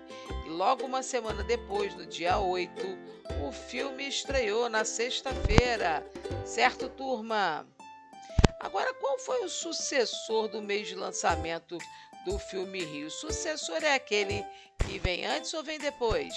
[0.44, 2.82] E logo uma semana depois, no dia 8,
[3.48, 6.06] o filme estreou na sexta-feira.
[6.44, 7.66] Certo, turma?
[8.60, 11.78] Agora, qual foi o sucessor do mês de lançamento
[12.26, 13.06] do filme Rio?
[13.06, 14.44] O sucessor é aquele
[14.86, 16.34] que vem antes ou vem depois?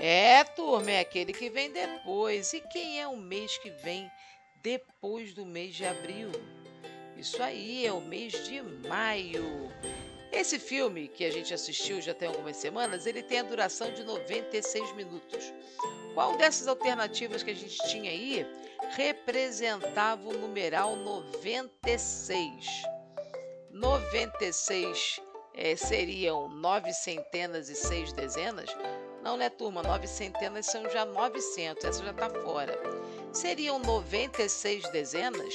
[0.00, 2.52] É, turma, é aquele que vem depois.
[2.52, 4.10] E quem é o mês que vem
[4.62, 6.30] depois do mês de abril?
[7.16, 9.70] Isso aí é o mês de maio.
[10.32, 14.02] Esse filme que a gente assistiu já tem algumas semanas, ele tem a duração de
[14.02, 15.52] 96 minutos.
[16.12, 18.44] Qual dessas alternativas que a gente tinha aí
[18.96, 22.66] representava o numeral 96?
[23.70, 25.20] 96
[25.54, 28.68] é, seriam nove centenas e seis dezenas?
[29.24, 29.82] Não, né, turma?
[29.82, 32.78] Nove centenas são já 900, essa já está fora.
[33.32, 35.54] Seriam 96 dezenas?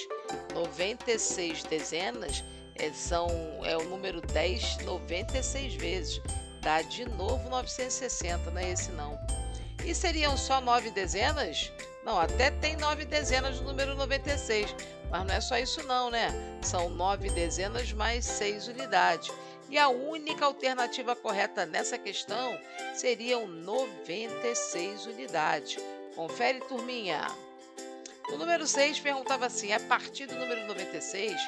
[0.55, 2.43] 96 dezenas
[2.76, 3.30] é, são,
[3.63, 6.20] é o número 10 96 vezes.
[6.61, 9.20] Dá de novo 960, não é esse não.
[9.86, 11.72] E seriam só nove dezenas?
[12.03, 14.76] Não, até tem nove dezenas no número 96,
[15.11, 16.34] mas não é só isso não, né?
[16.63, 19.32] São nove dezenas mais seis unidades.
[19.70, 22.59] E a única alternativa correta nessa questão
[22.95, 25.78] seriam 96 unidades.
[26.15, 27.28] Confere, turminha.
[28.32, 31.39] O número 6 perguntava assim: a partir do número 96,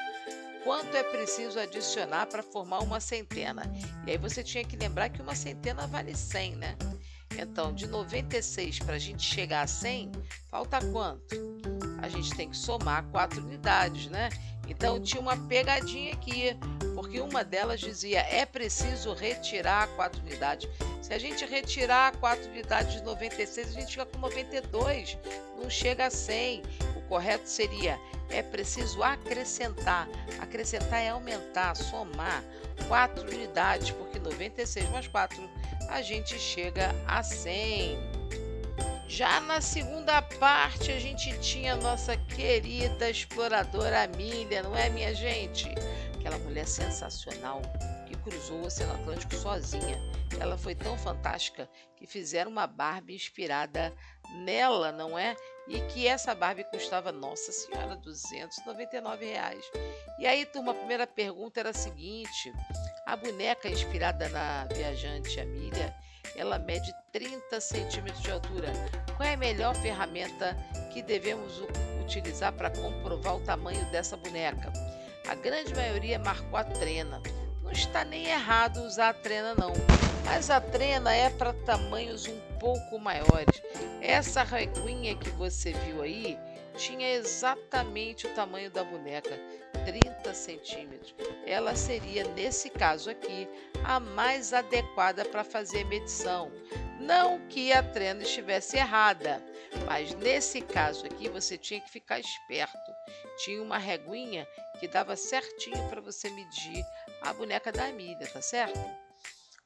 [0.63, 3.63] quanto é preciso adicionar para formar uma centena?
[4.05, 6.77] E aí você tinha que lembrar que uma centena vale 100, né?
[7.37, 10.11] Então, de 96 para a gente chegar a 100,
[10.49, 11.35] falta quanto?
[12.01, 14.29] A gente tem que somar quatro unidades, né?
[14.71, 16.57] Então, tinha uma pegadinha aqui,
[16.95, 20.69] porque uma delas dizia é preciso retirar quatro unidades.
[21.01, 25.17] Se a gente retirar quatro unidades de 96, a gente fica com 92,
[25.61, 26.63] não chega a 100.
[26.95, 27.99] O correto seria
[28.29, 30.07] é preciso acrescentar.
[30.39, 32.41] Acrescentar é aumentar, somar
[32.87, 35.37] quatro unidades, porque 96 mais 4
[35.89, 38.10] a gente chega a 100.
[39.11, 45.13] Já na segunda parte, a gente tinha a nossa querida exploradora Amília, não é, minha
[45.13, 45.67] gente?
[46.17, 47.61] Aquela mulher sensacional
[48.07, 49.99] que cruzou o Oceano Atlântico sozinha.
[50.39, 53.93] Ela foi tão fantástica que fizeram uma Barbie inspirada
[54.45, 55.35] nela, não é?
[55.67, 59.65] E que essa Barbie custava, nossa senhora, 299 reais.
[60.19, 62.53] E aí, turma, a primeira pergunta era a seguinte:
[63.05, 65.93] a boneca inspirada na viajante Amília,
[66.35, 68.71] ela mede 30 centímetros de altura.
[69.15, 70.55] Qual é a melhor ferramenta
[70.91, 71.61] que devemos
[72.01, 74.71] utilizar para comprovar o tamanho dessa boneca?
[75.27, 77.21] A grande maioria marcou a trena.
[77.63, 79.73] Não está nem errado usar a trena, não.
[80.25, 83.61] Mas a trena é para tamanhos um pouco maiores.
[84.01, 86.37] Essa reguinha que você viu aí
[86.75, 89.37] tinha exatamente o tamanho da boneca,
[89.85, 91.15] 30 centímetros.
[91.45, 93.47] Ela seria, nesse caso aqui,
[93.83, 96.51] a mais adequada para fazer medição.
[96.99, 99.43] Não que a trena estivesse errada,
[99.85, 102.91] mas nesse caso aqui você tinha que ficar esperto.
[103.43, 104.47] Tinha uma reguinha
[104.79, 106.85] que dava certinho para você medir
[107.21, 108.79] a boneca da Amília, tá certo?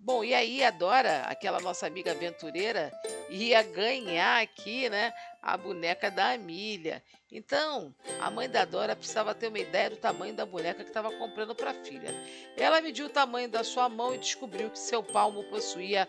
[0.06, 2.92] Bom, e aí a Dora, aquela nossa amiga aventureira,
[3.28, 7.02] ia ganhar aqui, né, a boneca da Amília.
[7.32, 7.92] Então,
[8.22, 11.56] a mãe da Dora precisava ter uma ideia do tamanho da boneca que estava comprando
[11.56, 12.14] para a filha.
[12.56, 16.06] Ela mediu o tamanho da sua mão e descobriu que seu palmo possuía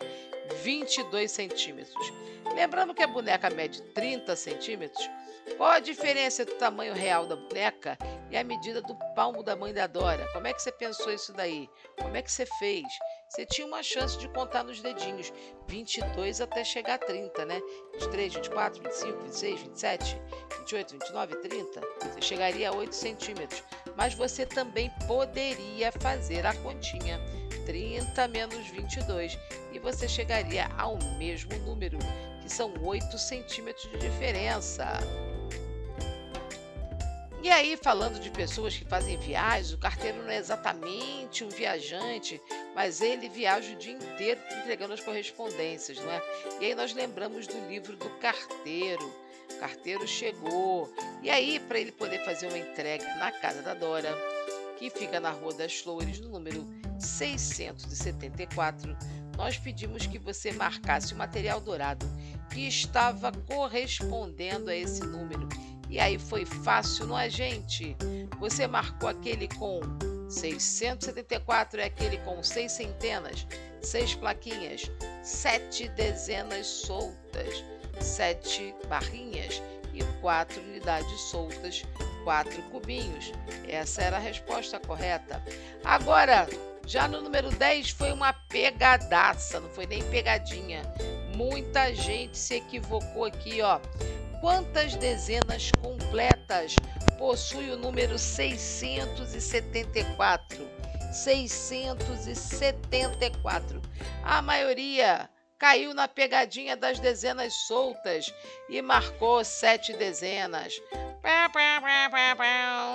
[0.61, 2.13] 22 centímetros.
[2.53, 5.09] Lembrando que a boneca mede 30 centímetros,
[5.55, 7.97] qual a diferença do tamanho real da boneca
[8.29, 10.27] e a medida do palmo da mãe da Dora?
[10.33, 11.67] Como é que você pensou isso daí?
[11.99, 12.85] Como é que você fez?
[13.29, 15.33] Você tinha uma chance de contar nos dedinhos
[15.67, 17.61] 22 até chegar a 30, né?
[17.93, 20.21] 23, 24, 25, 26, 27,
[20.59, 21.81] 28, 29, 30.
[22.01, 23.63] Você chegaria a 8 centímetros.
[23.97, 27.19] Mas você também poderia fazer a continha
[27.65, 29.37] 30 menos 22
[29.73, 31.99] e você chegaria ao mesmo número,
[32.41, 34.85] que são 8 centímetros de diferença.
[37.47, 42.41] E aí, falando de pessoas que fazem viagens, o carteiro não é exatamente um viajante,
[42.75, 46.21] mas ele viaja o dia inteiro entregando as correspondências, não é?
[46.59, 49.15] E aí nós lembramos do livro do carteiro.
[49.49, 50.93] O carteiro chegou.
[51.23, 54.13] E aí, para ele poder fazer uma entrega na casa da Dora,
[54.77, 56.67] que fica na Rua das Flores, no número
[56.99, 58.93] 674,
[59.37, 62.05] nós pedimos que você marcasse o material dourado
[62.49, 65.47] que estava correspondendo a esse número
[65.89, 67.95] e aí foi fácil, não é, gente?
[68.39, 69.81] Você marcou aquele com
[70.29, 73.47] 674 é aquele com seis centenas,
[73.81, 74.91] seis plaquinhas,
[75.23, 77.63] sete dezenas soltas,
[78.01, 79.61] sete barrinhas
[79.93, 81.85] e quatro unidades soltas,
[82.23, 83.31] quatro cubinhos.
[83.67, 85.41] Essa era a resposta correta.
[85.83, 86.47] Agora,
[86.85, 90.81] já no número 10 foi uma pegadaça, não foi nem pegadinha.
[91.35, 93.79] Muita gente se equivocou aqui, ó.
[94.39, 96.75] Quantas dezenas completas
[97.17, 100.67] possui o número 674?
[101.11, 103.81] 674.
[104.23, 108.33] A maioria caiu na pegadinha das dezenas soltas
[108.69, 110.73] e marcou sete dezenas.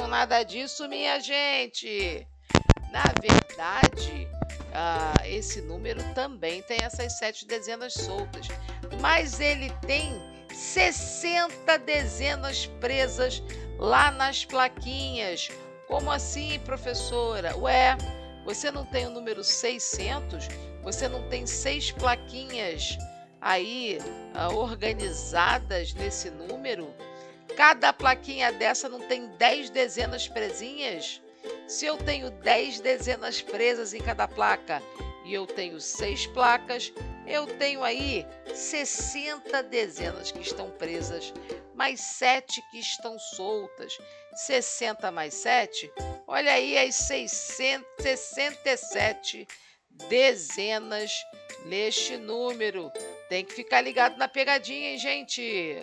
[0.09, 2.25] Nada disso, minha gente.
[2.93, 4.29] Na verdade,
[4.73, 8.47] ah, esse número também tem essas sete dezenas soltas,
[9.01, 13.43] mas ele tem 60 dezenas presas
[13.79, 15.51] lá nas plaquinhas.
[15.89, 17.57] Como assim, professora?
[17.57, 17.97] Ué,
[18.45, 20.49] você não tem o número 600?
[20.83, 22.97] Você não tem seis plaquinhas
[23.41, 23.99] aí
[24.35, 26.93] uh, organizadas nesse número?
[27.57, 31.21] Cada plaquinha dessa não tem 10 dezenas presinhas?
[31.67, 34.83] Se eu tenho 10 dezenas presas em cada placa
[35.25, 36.93] e eu tenho seis placas,
[37.27, 41.35] eu tenho aí 60 dezenas que estão presas,
[41.75, 43.99] mais 7 que estão soltas.
[44.35, 45.93] 60 mais 7,
[46.27, 49.47] olha aí as 667
[50.09, 51.13] dezenas
[51.67, 52.91] neste número.
[53.29, 55.77] Tem que ficar ligado na pegadinha, hein, gente?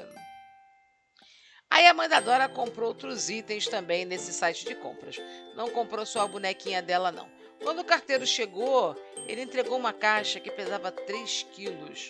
[1.70, 5.22] Aí a mandadora comprou outros itens também nesse site de compras.
[5.56, 7.30] Não comprou só a bonequinha dela, não.
[7.62, 8.96] Quando o carteiro chegou,
[9.28, 12.10] ele entregou uma caixa que pesava 3 quilos.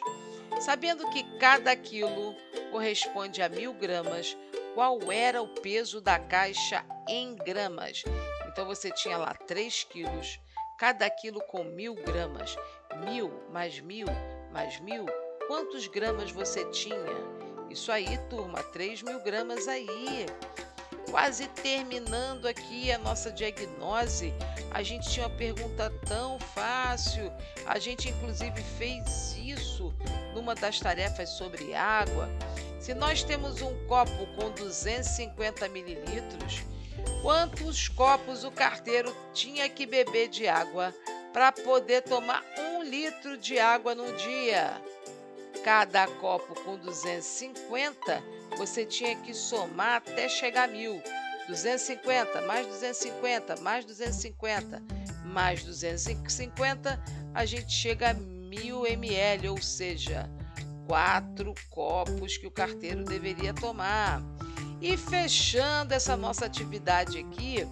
[0.61, 2.35] Sabendo que cada quilo
[2.71, 4.37] corresponde a mil gramas,
[4.73, 8.03] qual era o peso da caixa em gramas?
[8.47, 10.39] Então você tinha lá 3 quilos,
[10.77, 12.55] cada quilo com mil gramas.
[13.05, 14.07] Mil mais mil
[14.51, 15.05] mais mil,
[15.47, 17.39] quantos gramas você tinha?
[17.69, 20.25] Isso aí, turma, 3 mil gramas aí
[21.09, 24.33] quase terminando aqui a nossa diagnose.
[24.71, 27.31] A gente tinha uma pergunta tão fácil.
[27.65, 29.93] A gente, inclusive, fez isso
[30.33, 32.29] numa das tarefas sobre água.
[32.79, 36.63] Se nós temos um copo com 250 mililitros,
[37.21, 40.93] quantos copos o carteiro tinha que beber de água
[41.33, 44.81] para poder tomar um litro de água no dia?
[45.63, 48.23] Cada copo com 250
[48.57, 51.01] você tinha que somar até chegar a mil.
[51.47, 54.83] 250, mais 250, mais 250,
[55.25, 57.01] mais 250,
[57.33, 60.29] a gente chega a mil ml, ou seja,
[60.87, 64.21] quatro copos que o carteiro deveria tomar.
[64.81, 67.67] E fechando essa nossa atividade aqui,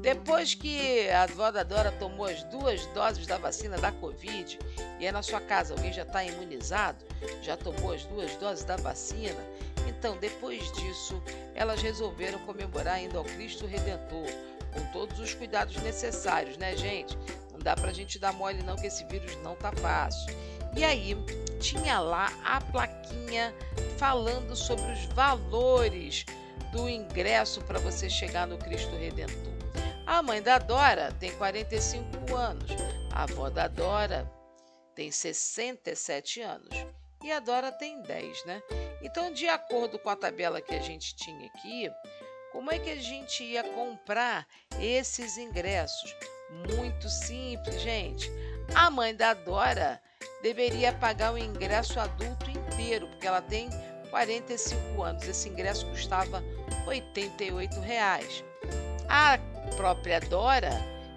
[0.00, 4.58] depois que a avó da Dora tomou as duas doses da vacina da Covid
[4.98, 7.04] e é na sua casa alguém já está imunizado,
[7.42, 9.40] já tomou as duas doses da vacina,
[9.86, 11.22] então depois disso
[11.54, 14.26] elas resolveram comemorar indo ao Cristo Redentor,
[14.72, 17.18] com todos os cuidados necessários, né, gente?
[17.52, 20.34] Não dá pra gente dar mole não que esse vírus não tá fácil.
[20.76, 21.16] E aí
[21.58, 23.52] tinha lá a plaquinha
[23.98, 26.24] falando sobre os valores
[26.72, 29.49] do ingresso para você chegar no Cristo Redentor.
[30.10, 32.68] A mãe da Dora tem 45 anos,
[33.12, 34.28] a avó da Dora
[34.92, 36.68] tem 67 anos
[37.22, 38.60] e a Dora tem 10, né?
[39.02, 41.88] Então, de acordo com a tabela que a gente tinha aqui,
[42.50, 44.48] como é que a gente ia comprar
[44.80, 46.12] esses ingressos?
[46.76, 48.28] Muito simples, gente.
[48.74, 50.02] A mãe da Dora
[50.42, 53.70] deveria pagar o ingresso adulto inteiro, porque ela tem
[54.10, 55.22] 45 anos.
[55.22, 56.42] Esse ingresso custava
[56.84, 58.42] 88 reais.
[59.08, 59.38] A
[59.76, 60.70] própria Dora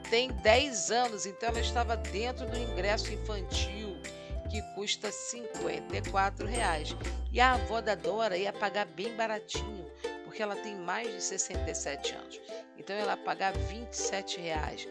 [0.09, 3.97] tem 10 anos, então ela estava dentro do ingresso infantil,
[4.49, 6.95] que custa 54 reais.
[7.31, 9.91] E a avó da Dora ia pagar bem baratinho,
[10.23, 12.39] porque ela tem mais de 67 anos.
[12.77, 14.87] Então ela pagar 27 reais.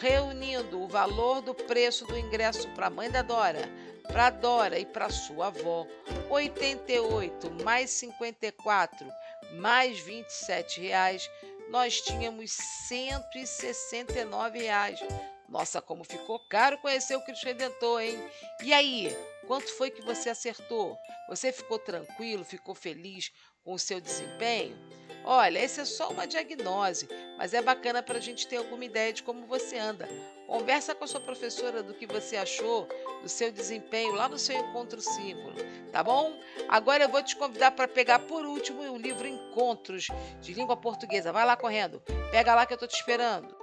[0.00, 3.68] Reunindo o valor do preço do ingresso para a mãe da Dora,
[4.06, 5.86] para a Dora e para sua avó,
[6.30, 9.06] 88 mais 54
[9.52, 11.30] mais 27 reais
[11.70, 12.52] nós tínhamos
[12.88, 14.98] 169 reais.
[15.48, 18.18] Nossa, como ficou caro conhecer o Cristo Redentor, hein?
[18.62, 19.08] E aí,
[19.46, 20.96] quanto foi que você acertou?
[21.28, 23.32] Você ficou tranquilo, ficou feliz
[23.64, 24.76] com o seu desempenho?
[25.24, 29.12] Olha, essa é só uma diagnose, mas é bacana para a gente ter alguma ideia
[29.12, 30.08] de como você anda.
[30.48, 32.88] Conversa com a sua professora do que você achou
[33.22, 35.54] do seu desempenho lá no seu encontro símbolo,
[35.92, 36.40] tá bom?
[36.66, 40.08] Agora eu vou te convidar para pegar por último o livro Encontros
[40.40, 41.32] de Língua Portuguesa.
[41.32, 43.54] Vai lá correndo, pega lá que eu estou te esperando.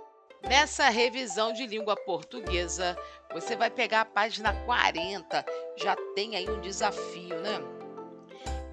[0.44, 2.96] Nessa revisão de língua portuguesa,
[3.34, 5.44] você vai pegar a página 40.
[5.78, 7.60] Já tem aí um desafio, né?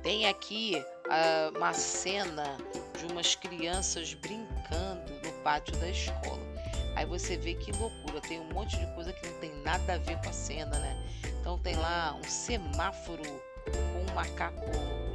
[0.02, 2.58] Tem aqui uh, uma cena
[2.98, 6.51] de umas crianças brincando no pátio da escola.
[6.94, 9.98] Aí você vê que loucura, tem um monte de coisa que não tem nada a
[9.98, 10.96] ver com a cena, né?
[11.40, 14.64] Então tem lá um semáforo com um macaco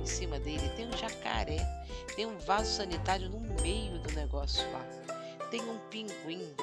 [0.02, 1.58] em cima dele, tem um jacaré,
[2.16, 4.84] tem um vaso sanitário no meio do negócio lá,
[5.52, 6.54] tem um pinguim.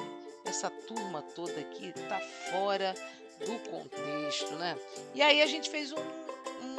[0.45, 2.19] Essa turma toda aqui tá
[2.51, 2.93] fora
[3.39, 4.77] do contexto, né?
[5.13, 6.01] E aí a gente fez um,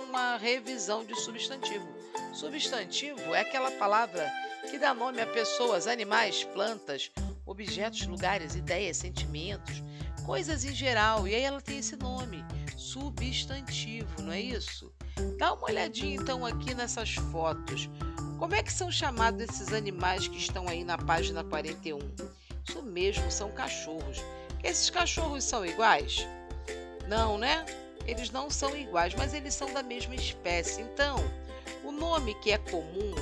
[0.08, 1.86] uma revisão de substantivo.
[2.32, 4.30] Substantivo é aquela palavra
[4.70, 7.10] que dá nome a pessoas, animais, plantas,
[7.46, 9.82] objetos, lugares, ideias, sentimentos,
[10.24, 11.26] coisas em geral.
[11.26, 12.44] E aí ela tem esse nome,
[12.76, 14.92] substantivo, não é isso?
[15.38, 17.88] Dá uma olhadinha então aqui nessas fotos.
[18.38, 21.98] Como é que são chamados esses animais que estão aí na página 41?
[22.68, 24.18] Isso mesmo, são cachorros.
[24.62, 26.26] Esses cachorros são iguais?
[27.08, 27.64] Não, né?
[28.06, 30.82] Eles não são iguais, mas eles são da mesma espécie.
[30.82, 31.16] Então,
[31.84, 33.14] o nome que é comum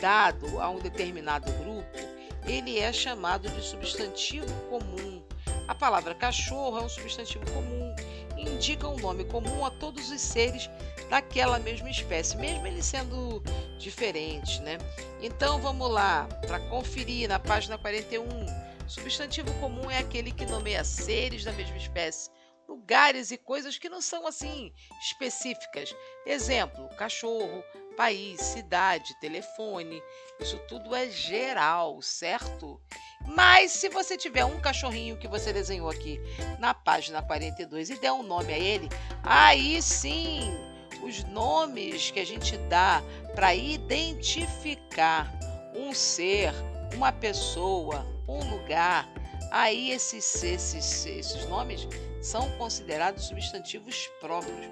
[0.00, 2.15] dado a um determinado grupo,
[2.46, 5.22] ele é chamado de substantivo comum.
[5.68, 7.94] A palavra cachorro é um substantivo comum,
[8.36, 10.70] indica um nome comum a todos os seres
[11.10, 13.42] daquela mesma espécie, mesmo eles sendo
[13.78, 14.78] diferentes, né?
[15.20, 18.26] Então vamos lá, para conferir na página 41.
[18.86, 22.30] Substantivo comum é aquele que nomeia seres da mesma espécie,
[22.68, 25.94] lugares e coisas que não são assim específicas.
[26.24, 27.64] Exemplo: cachorro,
[27.96, 30.02] país, cidade, telefone.
[30.38, 32.80] Isso tudo é geral, certo?
[33.26, 36.20] Mas se você tiver um cachorrinho que você desenhou aqui
[36.58, 38.88] na página 42 e der um nome a ele,
[39.22, 40.56] aí sim,
[41.02, 43.02] os nomes que a gente dá
[43.34, 45.32] para identificar
[45.74, 46.52] um ser,
[46.94, 49.08] uma pessoa, um lugar,
[49.50, 51.88] aí esses, esses, esses nomes
[52.20, 54.66] são considerados substantivos próprios,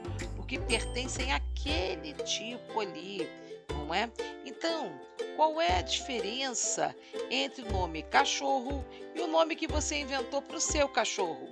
[0.44, 3.26] porque pertencem àquele tipo ali,
[3.70, 4.10] não é?
[4.44, 4.92] Então,
[5.36, 6.94] qual é a diferença
[7.30, 8.84] entre o nome cachorro
[9.14, 11.48] e o nome que você inventou para o seu cachorro?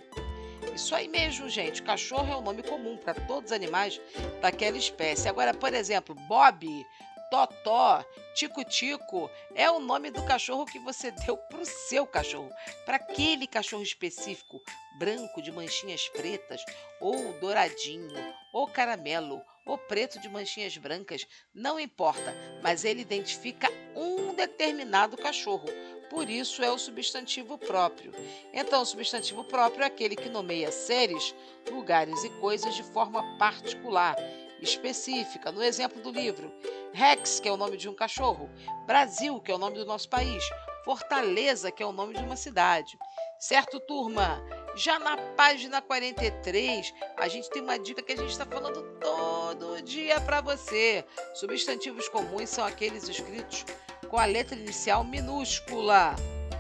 [0.75, 1.83] Isso aí mesmo, gente.
[1.83, 3.99] Cachorro é um nome comum para todos os animais
[4.43, 5.27] daquela espécie.
[5.27, 6.87] Agora, por exemplo, Bob
[7.33, 8.05] Totó,
[8.35, 12.51] Tico-Tico é o nome do cachorro que você deu para o seu cachorro,
[12.85, 14.61] para aquele cachorro específico,
[14.99, 16.63] branco de manchinhas pretas,
[17.01, 18.13] ou douradinho,
[18.53, 23.67] ou caramelo, ou preto de manchinhas brancas, não importa, mas ele identifica
[23.97, 25.71] um determinado cachorro.
[26.11, 28.13] Por isso é o substantivo próprio.
[28.53, 31.35] Então, o substantivo próprio é aquele que nomeia seres,
[31.71, 34.17] lugares e coisas de forma particular
[34.63, 35.51] específica.
[35.53, 36.53] No exemplo do livro,
[36.93, 38.51] Rex, que é o nome de um cachorro,
[38.87, 40.43] Brasil, que é o nome do nosso país,
[40.85, 42.99] Fortaleza, que é o nome de uma cidade.
[43.39, 44.43] Certo, turma?
[44.75, 49.83] Já na página 43, a gente tem uma dica que a gente está falando todo
[49.83, 51.05] dia para você.
[51.35, 53.65] Substantivos comuns são aqueles escritos
[54.09, 56.15] com a letra inicial minúscula,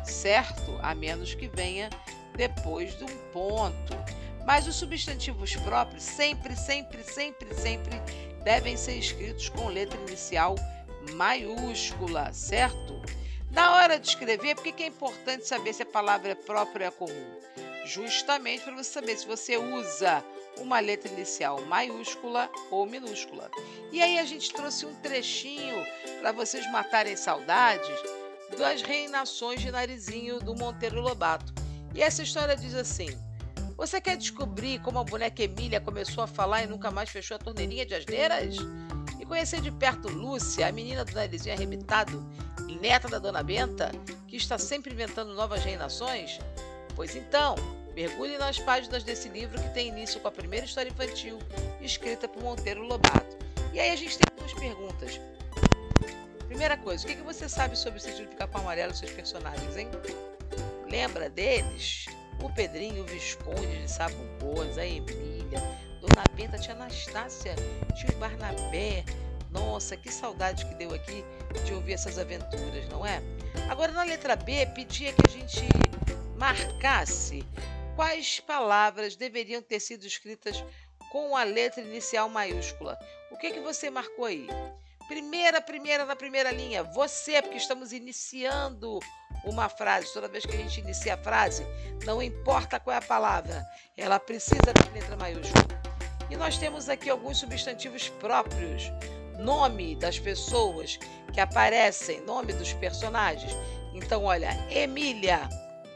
[0.04, 0.78] certo?
[0.82, 1.88] A menos que venha
[2.34, 3.94] depois de um ponto.
[4.44, 8.00] Mas os substantivos próprios sempre, sempre, sempre, sempre
[8.44, 10.56] devem ser escritos com letra inicial
[11.14, 13.00] maiúscula, certo?
[13.50, 16.88] Na hora de escrever, por que é importante saber se a palavra é própria ou
[16.88, 17.40] é comum?
[17.84, 20.24] Justamente para você saber se você usa
[20.58, 23.50] uma letra inicial maiúscula ou minúscula.
[23.90, 25.84] E aí a gente trouxe um trechinho
[26.20, 27.98] para vocês matarem saudades
[28.56, 31.52] das reinações de Narizinho do Monteiro Lobato.
[31.94, 33.18] E essa história diz assim:
[33.86, 37.38] você quer descobrir como a boneca Emília começou a falar e nunca mais fechou a
[37.38, 38.54] torneirinha de asneiras?
[39.18, 42.24] E conhecer de perto Lúcia, a menina do narizinho arrebitado,
[42.80, 43.90] neta da dona Benta,
[44.28, 46.38] que está sempre inventando novas reinações?
[46.94, 47.56] Pois então,
[47.92, 51.40] mergulhe nas páginas desse livro que tem início com a primeira história infantil,
[51.80, 53.36] escrita por Monteiro Lobato.
[53.72, 55.20] E aí a gente tem duas perguntas.
[56.46, 59.76] Primeira coisa, o que você sabe sobre o sentido de capão amarelo e seus personagens,
[59.76, 59.88] hein?
[60.88, 62.06] Lembra deles?
[62.42, 65.60] O Pedrinho, o Visconde de Sabugosa, a Emília,
[66.00, 67.54] Dona Benta, tia Anastácia,
[67.94, 69.04] tio Barnabé,
[69.50, 71.24] Nossa, que saudade que deu aqui
[71.64, 73.22] de ouvir essas aventuras, não é?
[73.68, 75.68] Agora na letra B, pedia que a gente
[76.36, 77.44] marcasse
[77.94, 80.64] quais palavras deveriam ter sido escritas
[81.10, 82.98] com a letra inicial maiúscula.
[83.30, 84.46] O que que você marcou aí?
[85.08, 88.98] Primeira, primeira, na primeira linha, você, porque estamos iniciando
[89.44, 90.12] uma frase.
[90.12, 91.66] Toda vez que a gente inicia a frase,
[92.04, 93.64] não importa qual é a palavra,
[93.96, 95.82] ela precisa da letra maiúscula.
[96.30, 98.84] E nós temos aqui alguns substantivos próprios,
[99.38, 100.98] nome das pessoas
[101.32, 103.52] que aparecem, nome dos personagens.
[103.92, 105.48] Então, olha, Emília,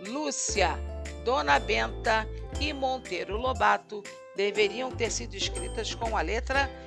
[0.09, 0.79] Lúcia,
[1.25, 2.29] Dona Benta
[2.61, 4.03] e Monteiro Lobato
[4.37, 6.86] deveriam ter sido escritas com a letra maiúscula,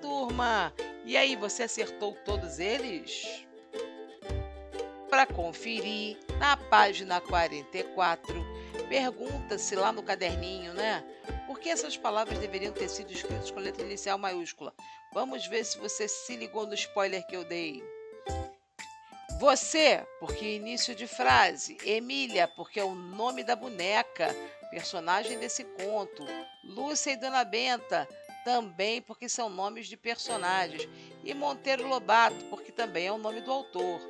[0.00, 0.72] turma.
[1.04, 3.46] E aí, você acertou todos eles?
[5.08, 8.34] Para conferir, na página 44,
[8.88, 11.04] pergunta-se lá no caderninho, né?
[11.46, 14.72] Por que essas palavras deveriam ter sido escritas com letra inicial maiúscula?
[15.12, 17.82] Vamos ver se você se ligou no spoiler que eu dei.
[19.40, 21.78] Você, porque início de frase.
[21.84, 24.28] Emília, porque é o nome da boneca,
[24.70, 26.24] personagem desse conto.
[26.62, 28.06] Lúcia e Dona Benta,
[28.44, 30.88] também porque são nomes de personagens,
[31.24, 34.00] e Monteiro Lobato, porque também é o nome do autor.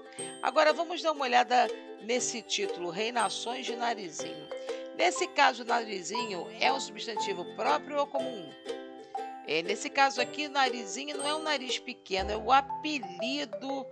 [0.43, 1.67] Agora vamos dar uma olhada
[2.03, 4.49] nesse título, Reinações de Narizinho.
[4.97, 8.51] Nesse caso, narizinho é um substantivo próprio ou comum?
[9.53, 13.85] É, nesse caso aqui, narizinho não é um nariz pequeno, é o apelido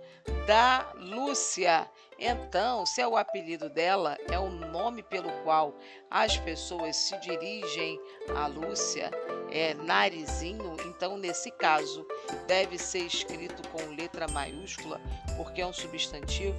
[0.47, 1.85] da Lúcia.
[2.17, 5.77] Então, se é o apelido dela, é o nome pelo qual
[6.09, 7.99] as pessoas se dirigem
[8.33, 9.11] a Lúcia,
[9.51, 12.07] é narizinho, então nesse caso
[12.47, 15.01] deve ser escrito com letra maiúscula,
[15.35, 16.55] porque é um substantivo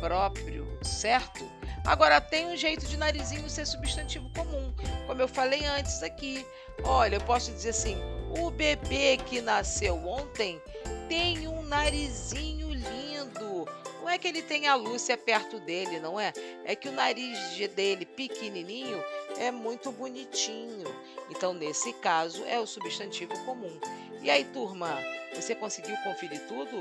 [0.00, 1.44] próprio, certo?
[1.86, 4.74] Agora tem um jeito de narizinho ser substantivo comum,
[5.06, 6.44] como eu falei antes aqui.
[6.82, 7.96] Olha, eu posso dizer assim:
[8.40, 10.60] o bebê que nasceu ontem
[11.08, 13.68] tem um narizinho lindo.
[14.00, 16.32] Não é que ele tenha a Lúcia perto dele, não é?
[16.64, 17.38] É que o nariz
[17.74, 19.02] dele pequenininho
[19.38, 20.86] é muito bonitinho.
[21.30, 23.80] Então, nesse caso, é o substantivo comum.
[24.22, 24.96] E aí, turma,
[25.34, 26.80] você conseguiu conferir tudo?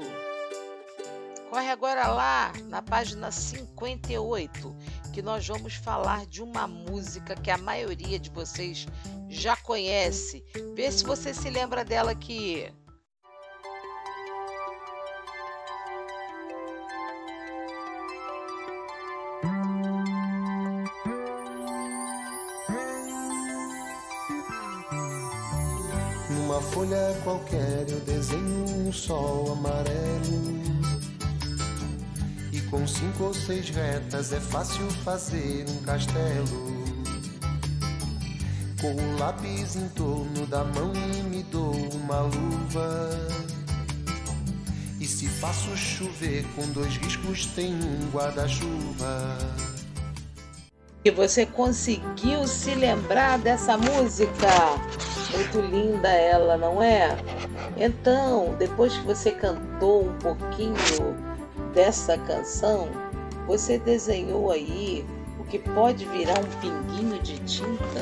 [1.49, 4.75] Corre agora lá na página 58,
[5.15, 8.85] que nós vamos falar de uma música que a maioria de vocês
[9.29, 10.43] já conhece.
[10.75, 12.69] Vê se você se lembra dela aqui.
[26.29, 30.74] Numa folha qualquer eu desenho um sol amarelo.
[32.75, 36.75] Com cinco ou seis retas é fácil fazer um castelo.
[38.81, 43.09] Com o lápis em torno da mão e me dou uma luva.
[44.99, 49.37] E se faço chover com dois riscos, tem um guarda-chuva.
[51.05, 54.49] E você conseguiu se lembrar dessa música?
[55.31, 57.15] Muito linda ela, não é?
[57.77, 60.75] Então, depois que você cantou um pouquinho
[61.75, 62.87] dessa canção,
[63.45, 65.05] você desenhou aí
[65.39, 68.01] o que pode virar um pinguinho de tinta?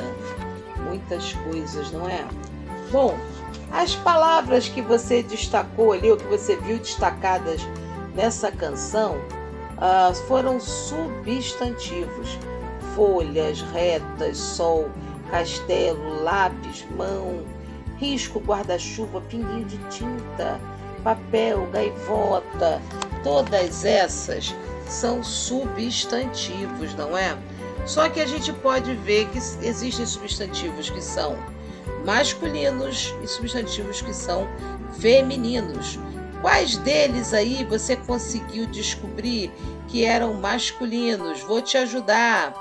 [0.84, 2.24] muitas coisas, não é?
[2.92, 3.18] Bom,
[3.72, 7.60] as palavras que você destacou ali, ou que você viu destacadas
[8.14, 12.38] nessa canção, uh, foram substantivos:
[12.94, 14.88] folhas, retas, sol,
[15.30, 17.44] castelo, lápis, mão,
[17.96, 20.60] risco, guarda-chuva, pinguinho de tinta,
[21.04, 22.82] papel, gaivota.
[23.22, 24.54] Todas essas
[24.88, 27.36] são substantivos, não é?
[27.86, 31.36] Só que a gente pode ver que existem substantivos que são
[32.04, 34.48] masculinos e substantivos que são
[34.98, 35.98] femininos.
[36.40, 39.50] Quais deles aí você conseguiu descobrir
[39.88, 41.40] que eram masculinos?
[41.40, 42.54] Vou te ajudar.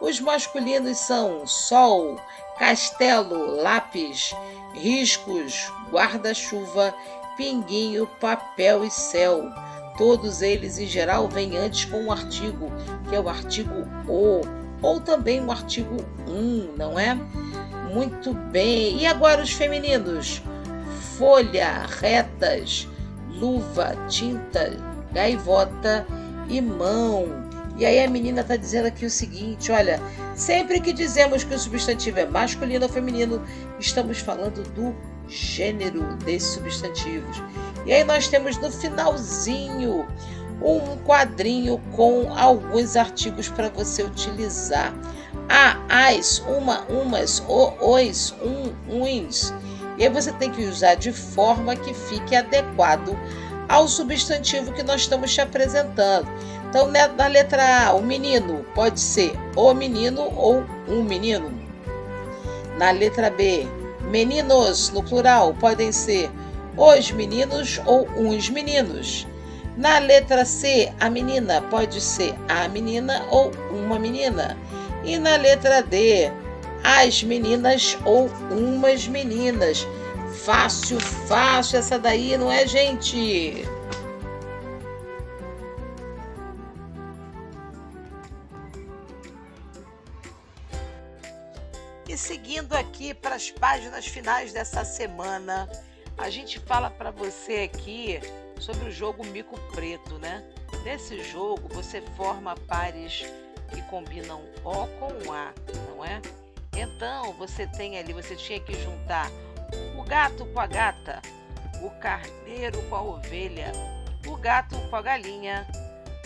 [0.00, 2.16] Os masculinos são sol,
[2.58, 4.34] castelo, lápis,
[4.72, 6.94] riscos, guarda-chuva,
[7.36, 9.50] pinguinho, papel e céu.
[9.96, 12.70] Todos eles, em geral, vêm antes com um artigo,
[13.08, 14.40] que é o artigo o
[14.84, 15.96] ou também o artigo
[16.28, 17.18] 1, não é?
[17.92, 18.98] Muito bem.
[18.98, 20.42] E agora os femininos?
[21.16, 22.86] Folha, retas,
[23.28, 24.76] luva, tinta,
[25.12, 26.06] gaivota
[26.48, 27.44] e mão.
[27.76, 30.00] E aí a menina está dizendo aqui o seguinte: olha,
[30.34, 33.42] sempre que dizemos que o substantivo é masculino ou feminino,
[33.78, 34.94] estamos falando do
[35.28, 37.42] gênero desses substantivos.
[37.86, 40.06] E aí nós temos no finalzinho
[40.62, 44.94] um quadrinho com alguns artigos para você utilizar.
[45.48, 48.72] A, as, uma, umas, o, os, um,
[49.04, 49.52] uns.
[49.98, 53.16] E aí você tem que usar de forma que fique adequado
[53.68, 56.28] ao substantivo que nós estamos te apresentando.
[56.68, 61.52] Então, né, na letra A, o menino pode ser o menino ou um menino.
[62.78, 63.66] Na letra B,
[64.14, 66.30] meninos, no plural, podem ser
[66.76, 69.26] os meninos ou uns meninos.
[69.76, 74.56] Na letra C, a menina pode ser a menina ou uma menina.
[75.04, 76.30] E na letra D,
[76.84, 79.84] as meninas ou umas meninas.
[80.44, 83.66] Fácil, fácil essa daí, não é, gente?
[92.14, 95.68] E seguindo aqui para as páginas finais dessa semana,
[96.16, 98.20] a gente fala para você aqui
[98.60, 100.44] sobre o jogo Mico Preto, né?
[100.84, 103.24] Nesse jogo você forma pares
[103.68, 105.52] que combinam O com A,
[105.88, 106.22] não é?
[106.76, 109.28] Então você tem ali, você tinha que juntar
[109.98, 111.20] o gato com a gata,
[111.82, 113.72] o carneiro com a ovelha,
[114.24, 115.66] o gato com a galinha,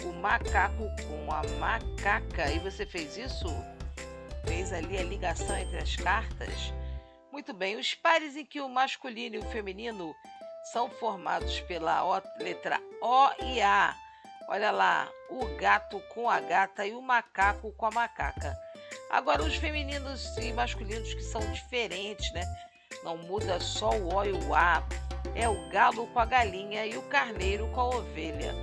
[0.05, 2.53] o macaco com a macaca.
[2.53, 3.49] E você fez isso?
[4.49, 6.73] Fez ali a ligação entre as cartas?
[7.31, 10.15] Muito bem, os pares em que o masculino e o feminino
[10.73, 13.95] são formados pela o, letra O e A.
[14.49, 18.57] Olha lá, o gato com a gata e o macaco com a macaca.
[19.11, 22.43] Agora, os femininos e masculinos que são diferentes, né?
[23.05, 24.83] Não muda só o O e o A.
[25.35, 28.55] É o galo com a galinha e o carneiro com a ovelha.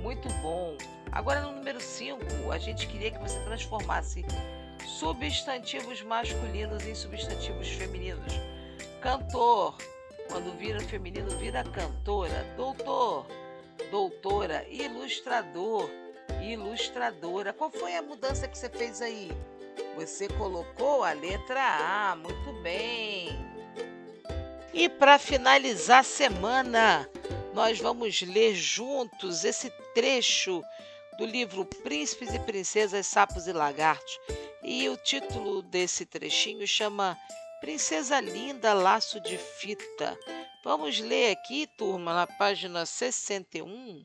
[0.00, 0.78] Muito bom.
[1.12, 4.24] Agora, no número 5, a gente queria que você transformasse
[4.86, 8.32] substantivos masculinos em substantivos femininos.
[9.00, 9.76] Cantor,
[10.28, 12.44] quando vira feminino, vira cantora.
[12.56, 13.26] Doutor,
[13.90, 14.66] doutora.
[14.68, 15.90] Ilustrador,
[16.42, 17.52] ilustradora.
[17.52, 19.30] Qual foi a mudança que você fez aí?
[19.96, 23.28] Você colocou a letra A, muito bem.
[24.72, 27.08] E para finalizar a semana,
[27.54, 30.62] nós vamos ler juntos esse trecho
[31.16, 34.18] do livro Príncipes e Princesas, Sapos e Lagartos.
[34.62, 37.16] E o título desse trechinho chama
[37.60, 40.18] Princesa Linda, Laço de Fita.
[40.62, 44.04] Vamos ler aqui, turma, na página 61.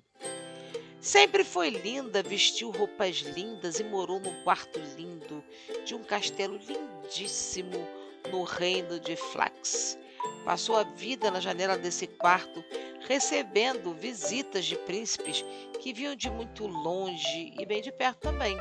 [1.01, 5.43] Sempre foi linda, vestiu roupas lindas e morou num quarto lindo
[5.83, 7.87] de um castelo lindíssimo
[8.31, 9.97] no reino de Flax.
[10.45, 12.63] Passou a vida na janela desse quarto,
[13.07, 15.45] recebendo visitas de príncipes
[15.79, 18.57] que vinham de muito longe e bem de perto também,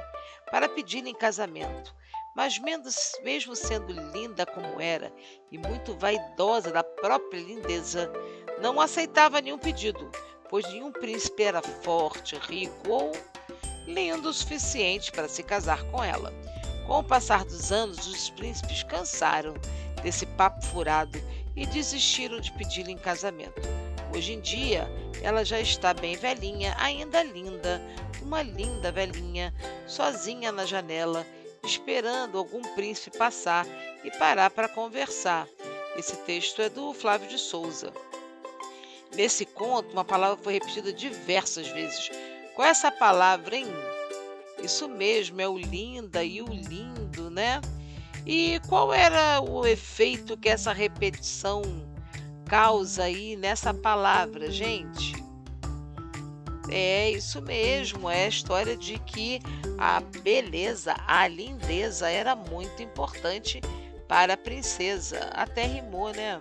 [0.51, 1.95] para pedir-lhe em casamento.
[2.35, 5.13] Mas mesmo sendo linda como era
[5.51, 8.11] e muito vaidosa da própria lindeza,
[8.61, 10.11] não aceitava nenhum pedido,
[10.49, 13.13] pois nenhum príncipe era forte, rico ou
[13.87, 16.33] lindo o suficiente para se casar com ela.
[16.87, 19.55] Com o passar dos anos, os príncipes cansaram
[20.03, 21.19] desse papo furado
[21.61, 23.61] e desistiram de pedi-la em casamento.
[24.17, 24.89] Hoje em dia,
[25.23, 27.81] ela já está bem velhinha, ainda linda,
[28.23, 29.55] uma linda velhinha,
[29.87, 31.25] sozinha na janela
[31.65, 33.67] esperando algum príncipe passar
[34.03, 35.47] e parar para conversar.
[35.97, 37.93] Esse texto é do Flávio de Souza.
[39.15, 42.11] Nesse conto, uma palavra foi repetida diversas vezes.
[42.55, 43.67] Qual é essa palavra, hein?
[44.63, 47.61] Isso mesmo, é o linda e o lindo, né?
[48.27, 51.63] E qual era o efeito que essa repetição
[52.47, 55.15] causa aí nessa palavra, gente?
[56.71, 59.41] É isso mesmo, é a história de que
[59.79, 63.61] a beleza, a lindeza era muito importante
[64.07, 65.31] para a princesa.
[65.33, 66.41] Até rimou, né?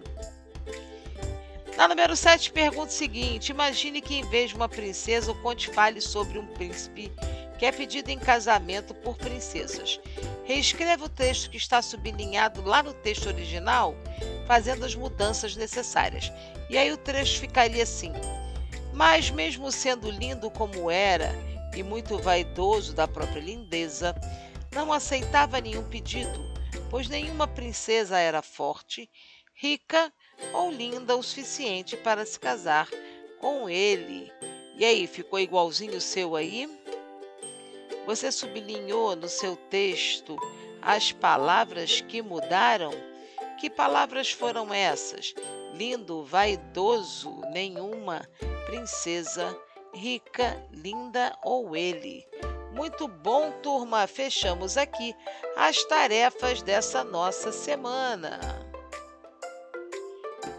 [1.77, 5.69] Na número 7, pergunta o seguinte: imagine que em vez de uma princesa, o conte
[5.69, 7.11] fale sobre um príncipe
[7.59, 9.99] que é pedido em casamento por princesas.
[10.45, 13.93] Reescreva o texto que está sublinhado lá no texto original,
[14.47, 16.31] fazendo as mudanças necessárias.
[16.69, 18.13] E aí o trecho ficaria assim:
[18.93, 21.35] mas, mesmo sendo lindo como era
[21.75, 24.15] e muito vaidoso da própria lindeza,
[24.73, 26.39] não aceitava nenhum pedido,
[26.89, 29.09] pois nenhuma princesa era forte,
[29.53, 30.11] rica
[30.53, 32.87] ou linda o suficiente para se casar
[33.39, 34.31] com ele.
[34.77, 36.78] E aí, ficou igualzinho o seu aí?
[38.09, 40.35] Você sublinhou no seu texto
[40.81, 42.89] as palavras que mudaram?
[43.59, 45.35] Que palavras foram essas?
[45.75, 48.27] Lindo, vaidoso, nenhuma
[48.65, 49.55] princesa,
[49.93, 52.25] rica, linda ou ele.
[52.73, 54.07] Muito bom, turma.
[54.07, 55.15] Fechamos aqui
[55.55, 58.68] as tarefas dessa nossa semana.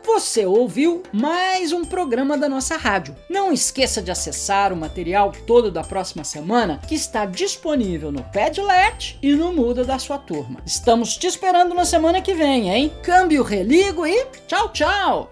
[0.05, 3.15] Você ouviu mais um programa da nossa rádio.
[3.29, 9.19] Não esqueça de acessar o material todo da próxima semana que está disponível no Padlet
[9.23, 10.61] e no Muda da sua turma.
[10.67, 12.93] Estamos te esperando na semana que vem, hein?
[13.03, 15.31] Câmbio, religo e tchau, tchau!